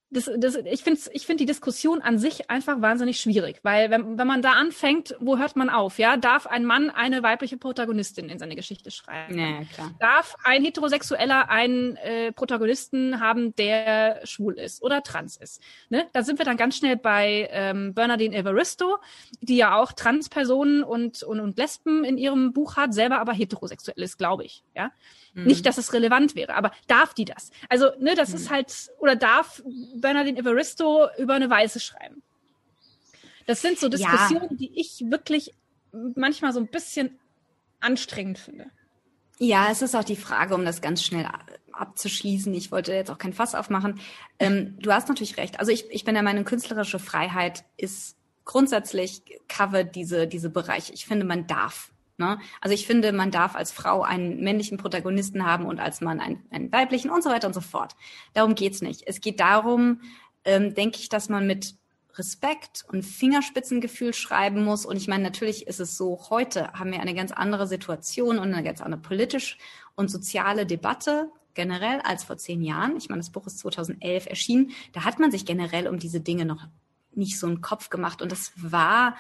[0.10, 4.18] das, das, ich finde ich find die Diskussion an sich einfach wahnsinnig schwierig, weil wenn,
[4.18, 6.00] wenn man da anfängt, wo hört man auf?
[6.00, 9.38] Ja, darf ein Mann eine weibliche Protagonistin in seine Geschichte schreiben?
[9.38, 9.92] Ja, klar.
[10.00, 15.62] Darf ein Heterosexueller einen äh, Protagonisten haben, der schwul ist oder trans ist?
[15.90, 16.08] Ne?
[16.14, 19.00] Da sind wir dann ganz schnell bei ähm, Bernardine Evaristo,
[19.42, 24.02] die ja auch Transpersonen und, und, und Lesben in ihrem Buch hat, selber aber heterosexuell
[24.02, 24.64] ist, glaube ich.
[24.74, 24.92] Ja.
[25.38, 25.44] Mhm.
[25.44, 27.52] Nicht, dass es relevant wäre, aber darf die das?
[27.70, 28.36] Also, ne, das mhm.
[28.36, 29.62] ist halt, oder darf
[29.96, 32.24] Bernardine Evaristo über eine Weiße schreiben?
[33.46, 34.58] Das sind so Diskussionen, ja.
[34.58, 35.54] die ich wirklich
[35.92, 37.20] manchmal so ein bisschen
[37.80, 38.66] anstrengend finde.
[39.38, 41.30] Ja, es ist auch die Frage, um das ganz schnell
[41.72, 42.52] abzuschließen.
[42.56, 44.00] Ich wollte jetzt auch kein Fass aufmachen.
[44.40, 45.60] Ähm, du hast natürlich recht.
[45.60, 50.94] Also ich, ich bin der Meinung, künstlerische Freiheit ist grundsätzlich cover diese, diese Bereiche.
[50.94, 52.40] Ich finde, man darf Ne?
[52.62, 56.44] Also ich finde, man darf als Frau einen männlichen Protagonisten haben und als Mann einen,
[56.50, 57.96] einen weiblichen und so weiter und so fort.
[58.34, 59.04] Darum geht's nicht.
[59.06, 60.02] Es geht darum,
[60.44, 61.76] ähm, denke ich, dass man mit
[62.18, 64.86] Respekt und Fingerspitzengefühl schreiben muss.
[64.86, 68.52] Und ich meine, natürlich ist es so, heute haben wir eine ganz andere Situation und
[68.52, 69.58] eine ganz andere politisch
[69.96, 72.98] und soziale Debatte generell als vor zehn Jahren.
[72.98, 74.72] Ich meine, das Buch ist 2011 erschienen.
[74.94, 76.68] Da hat man sich generell um diese Dinge noch
[77.14, 78.22] nicht so einen Kopf gemacht.
[78.22, 79.16] Und das war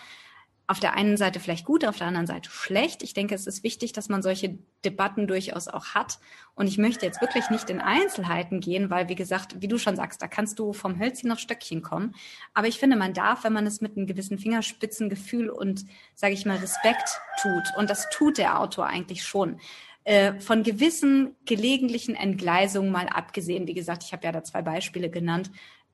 [0.70, 3.01] auf der einen Seite vielleicht gut, auf der anderen Seite schlecht.
[3.01, 6.20] Ich denke, es ist wichtig, dass man solche Debatten durchaus auch hat.
[6.55, 9.95] Und ich möchte jetzt wirklich nicht in Einzelheiten gehen, weil, wie gesagt, wie du schon
[9.95, 12.15] sagst, da kannst du vom Hölzchen auf Stöckchen kommen.
[12.53, 16.45] Aber ich finde, man darf, wenn man es mit einem gewissen Fingerspitzengefühl und, sage ich
[16.45, 19.61] mal, Respekt tut, und das tut der Autor eigentlich schon,
[20.03, 23.68] äh, von gewissen gelegentlichen Entgleisungen mal abgesehen.
[23.68, 25.49] Wie gesagt, ich habe ja da zwei Beispiele genannt.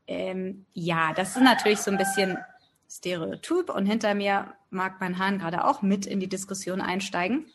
[0.08, 2.38] Ähm, ja, das ist natürlich so ein bisschen
[2.98, 7.48] Stereotyp und hinter mir mag mein Hahn gerade auch mit in die Diskussion einsteigen.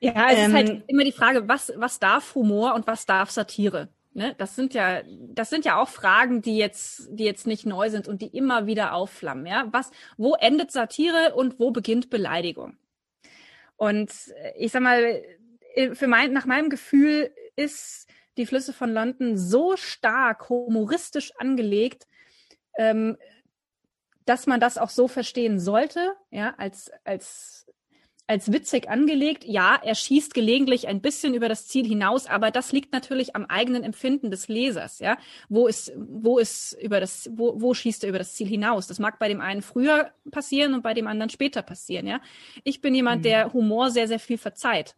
[0.00, 3.06] Ja, es ähm, ist halt ähm, immer die Frage, was, was darf Humor und was
[3.06, 3.88] darf Satire?
[4.12, 4.34] Ne?
[4.38, 8.06] Das sind ja, das sind ja auch Fragen, die jetzt, die jetzt nicht neu sind
[8.06, 9.46] und die immer wieder aufflammen.
[9.46, 12.76] Ja, was, wo endet Satire und wo beginnt Beleidigung?
[13.76, 14.12] Und
[14.56, 15.22] ich sag mal,
[15.92, 22.06] für mein, nach meinem Gefühl ist die Flüsse von London so stark humoristisch angelegt,
[22.78, 23.16] ähm,
[24.24, 27.66] dass man das auch so verstehen sollte, ja, als, als,
[28.26, 29.44] als witzig angelegt.
[29.44, 33.44] Ja, er schießt gelegentlich ein bisschen über das Ziel hinaus, aber das liegt natürlich am
[33.44, 35.18] eigenen Empfinden des Lesers, ja.
[35.48, 38.86] Wo ist, wo ist über das, wo, wo schießt er über das Ziel hinaus?
[38.86, 42.20] Das mag bei dem einen früher passieren und bei dem anderen später passieren, ja.
[42.62, 43.24] Ich bin jemand, mhm.
[43.24, 44.94] der Humor sehr, sehr viel verzeiht.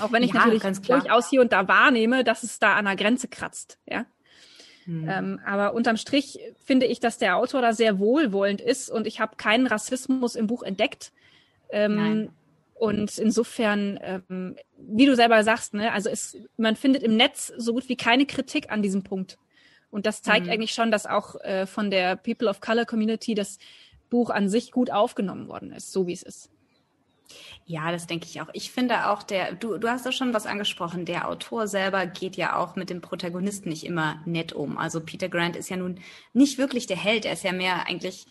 [0.00, 2.96] Auch wenn ich ja, natürlich durchaus hier und da wahrnehme, dass es da an der
[2.96, 4.06] Grenze kratzt, ja.
[4.86, 5.08] Mhm.
[5.08, 9.20] Ähm, aber unterm Strich finde ich, dass der Autor da sehr wohlwollend ist und ich
[9.20, 11.12] habe keinen Rassismus im Buch entdeckt.
[11.70, 12.30] Ähm,
[12.74, 17.72] und insofern, ähm, wie du selber sagst, ne, also es, man findet im Netz so
[17.72, 19.38] gut wie keine Kritik an diesem Punkt.
[19.90, 20.52] Und das zeigt mhm.
[20.52, 23.58] eigentlich schon, dass auch äh, von der People of Color Community das
[24.10, 26.50] Buch an sich gut aufgenommen worden ist, so wie es ist.
[27.66, 28.48] Ja, das denke ich auch.
[28.52, 32.36] Ich finde auch, der, du, du hast da schon was angesprochen, der Autor selber geht
[32.36, 34.76] ja auch mit dem Protagonisten nicht immer nett um.
[34.76, 36.00] Also Peter Grant ist ja nun
[36.32, 38.26] nicht wirklich der Held, er ist ja mehr eigentlich,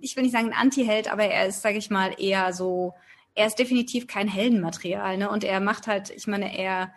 [0.00, 2.94] ich will nicht sagen ein Anti-Held, aber er ist, sage ich mal, eher so,
[3.34, 5.30] er ist definitiv kein Heldenmaterial, ne?
[5.30, 6.92] Und er macht halt, ich meine, er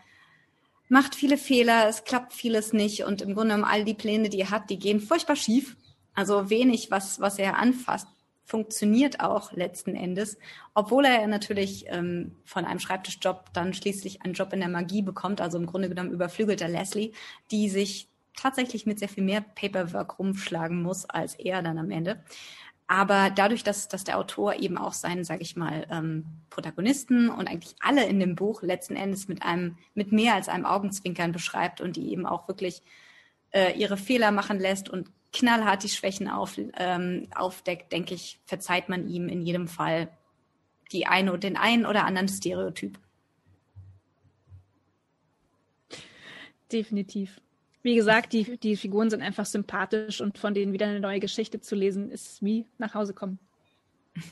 [0.90, 4.40] macht viele Fehler, es klappt vieles nicht und im Grunde genommen all die Pläne, die
[4.40, 5.76] er hat, die gehen furchtbar schief.
[6.14, 8.08] Also wenig, was, was er anfasst,
[8.48, 10.38] funktioniert auch letzten Endes,
[10.74, 15.42] obwohl er natürlich ähm, von einem Schreibtischjob dann schließlich einen Job in der Magie bekommt,
[15.42, 17.12] also im Grunde genommen überflügelt er Leslie,
[17.52, 22.24] die sich tatsächlich mit sehr viel mehr Paperwork rumschlagen muss als er dann am Ende.
[22.88, 27.50] Aber dadurch, dass, dass der Autor eben auch seinen, sage ich mal, ähm, Protagonisten und
[27.50, 31.82] eigentlich alle in dem Buch letzten Endes mit einem, mit mehr als einem Augenzwinkern beschreibt
[31.82, 32.82] und die eben auch wirklich
[33.52, 38.90] äh, ihre Fehler machen lässt und knallhart die Schwächen auf, ähm, aufdeckt, denke ich, verzeiht
[38.90, 40.10] man ihm in jedem Fall
[40.92, 42.98] die eine den einen oder anderen Stereotyp.
[46.72, 47.42] Definitiv.
[47.84, 51.62] Wie gesagt, die, die Figuren sind einfach sympathisch und von denen wieder eine neue Geschichte
[51.62, 53.40] zu lesen, ist wie nach Hause kommen.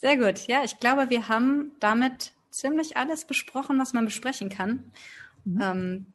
[0.00, 0.46] Sehr gut.
[0.46, 4.92] Ja, ich glaube, wir haben damit ziemlich alles besprochen, was man besprechen kann.
[5.44, 5.60] Mhm.
[5.62, 6.06] Ähm,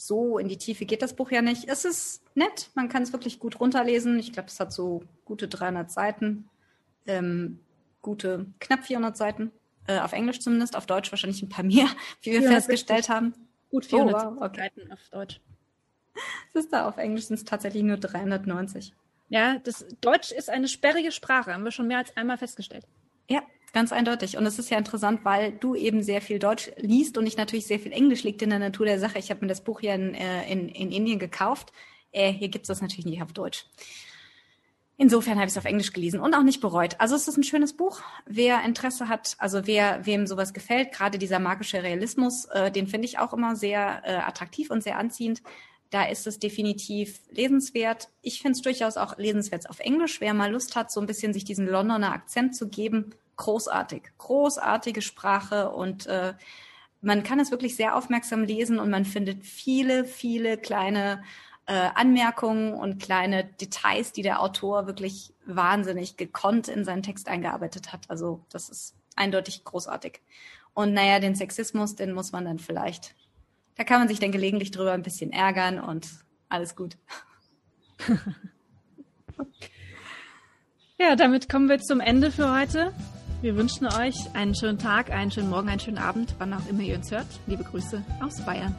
[0.00, 1.68] so in die Tiefe geht das Buch ja nicht.
[1.68, 4.18] Es ist nett, man kann es wirklich gut runterlesen.
[4.18, 6.48] Ich glaube, es hat so gute 300 Seiten,
[7.06, 7.58] ähm,
[8.00, 9.50] gute knapp 400 Seiten,
[9.88, 11.88] äh, auf Englisch zumindest, auf Deutsch wahrscheinlich ein paar mehr,
[12.22, 13.34] wie wir festgestellt haben.
[13.70, 14.70] Gut 400 oh, wow, okay.
[14.72, 15.40] Seiten auf Deutsch.
[16.52, 18.92] Das ist da, auf Englisch sind es tatsächlich nur 390.
[19.28, 22.88] Ja, das Deutsch ist eine sperrige Sprache, haben wir schon mehr als einmal festgestellt.
[23.28, 23.42] Ja,
[23.72, 24.36] ganz eindeutig.
[24.36, 27.66] Und es ist ja interessant, weil du eben sehr viel Deutsch liest und ich natürlich
[27.66, 29.18] sehr viel Englisch liegt in der Natur der Sache.
[29.18, 31.72] Ich habe mir das Buch hier in, äh, in, in Indien gekauft.
[32.12, 33.66] Äh, hier gibt es das natürlich nicht auf Deutsch.
[35.00, 36.96] Insofern habe ich es auf Englisch gelesen und auch nicht bereut.
[36.98, 38.00] Also es ist ein schönes Buch.
[38.26, 43.06] Wer Interesse hat, also wer wem sowas gefällt, gerade dieser magische Realismus, äh, den finde
[43.06, 45.40] ich auch immer sehr äh, attraktiv und sehr anziehend.
[45.90, 48.08] Da ist es definitiv lesenswert.
[48.22, 50.20] Ich finde es durchaus auch lesenswert auf Englisch.
[50.20, 54.02] Wer mal Lust hat, so ein bisschen sich diesen Londoner Akzent zu geben, großartig.
[54.18, 56.34] Großartige Sprache und äh,
[57.00, 61.22] man kann es wirklich sehr aufmerksam lesen und man findet viele, viele kleine
[61.66, 67.92] äh, Anmerkungen und kleine Details, die der Autor wirklich wahnsinnig gekonnt in seinen Text eingearbeitet
[67.92, 68.10] hat.
[68.10, 70.20] Also das ist eindeutig großartig.
[70.74, 73.14] Und naja, den Sexismus, den muss man dann vielleicht,
[73.76, 76.08] da kann man sich dann gelegentlich drüber ein bisschen ärgern und
[76.48, 76.96] alles gut.
[80.98, 82.94] ja, damit kommen wir zum Ende für heute.
[83.40, 86.82] Wir wünschen euch einen schönen Tag, einen schönen Morgen, einen schönen Abend, wann auch immer
[86.82, 87.26] ihr uns hört.
[87.46, 88.74] Liebe Grüße aus Bayern.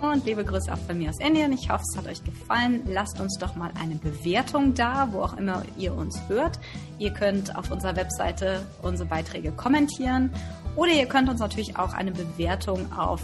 [0.00, 1.52] Und liebe Grüße auch von mir aus Indien.
[1.52, 2.82] Ich hoffe, es hat euch gefallen.
[2.86, 6.60] Lasst uns doch mal eine Bewertung da, wo auch immer ihr uns hört.
[7.00, 10.30] Ihr könnt auf unserer Webseite unsere Beiträge kommentieren
[10.76, 13.20] oder ihr könnt uns natürlich auch eine Bewertung auf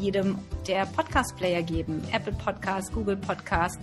[0.00, 2.02] jedem der Podcast-Player geben.
[2.12, 3.78] Apple Podcast, Google Podcast,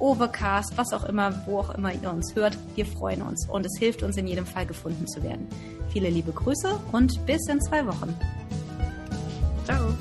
[0.00, 2.56] Overcast, was auch immer, wo auch immer ihr uns hört.
[2.74, 5.46] Wir freuen uns und es hilft uns in jedem Fall gefunden zu werden.
[5.90, 8.14] Viele liebe Grüße und bis in zwei Wochen.
[9.64, 9.94] Ciao.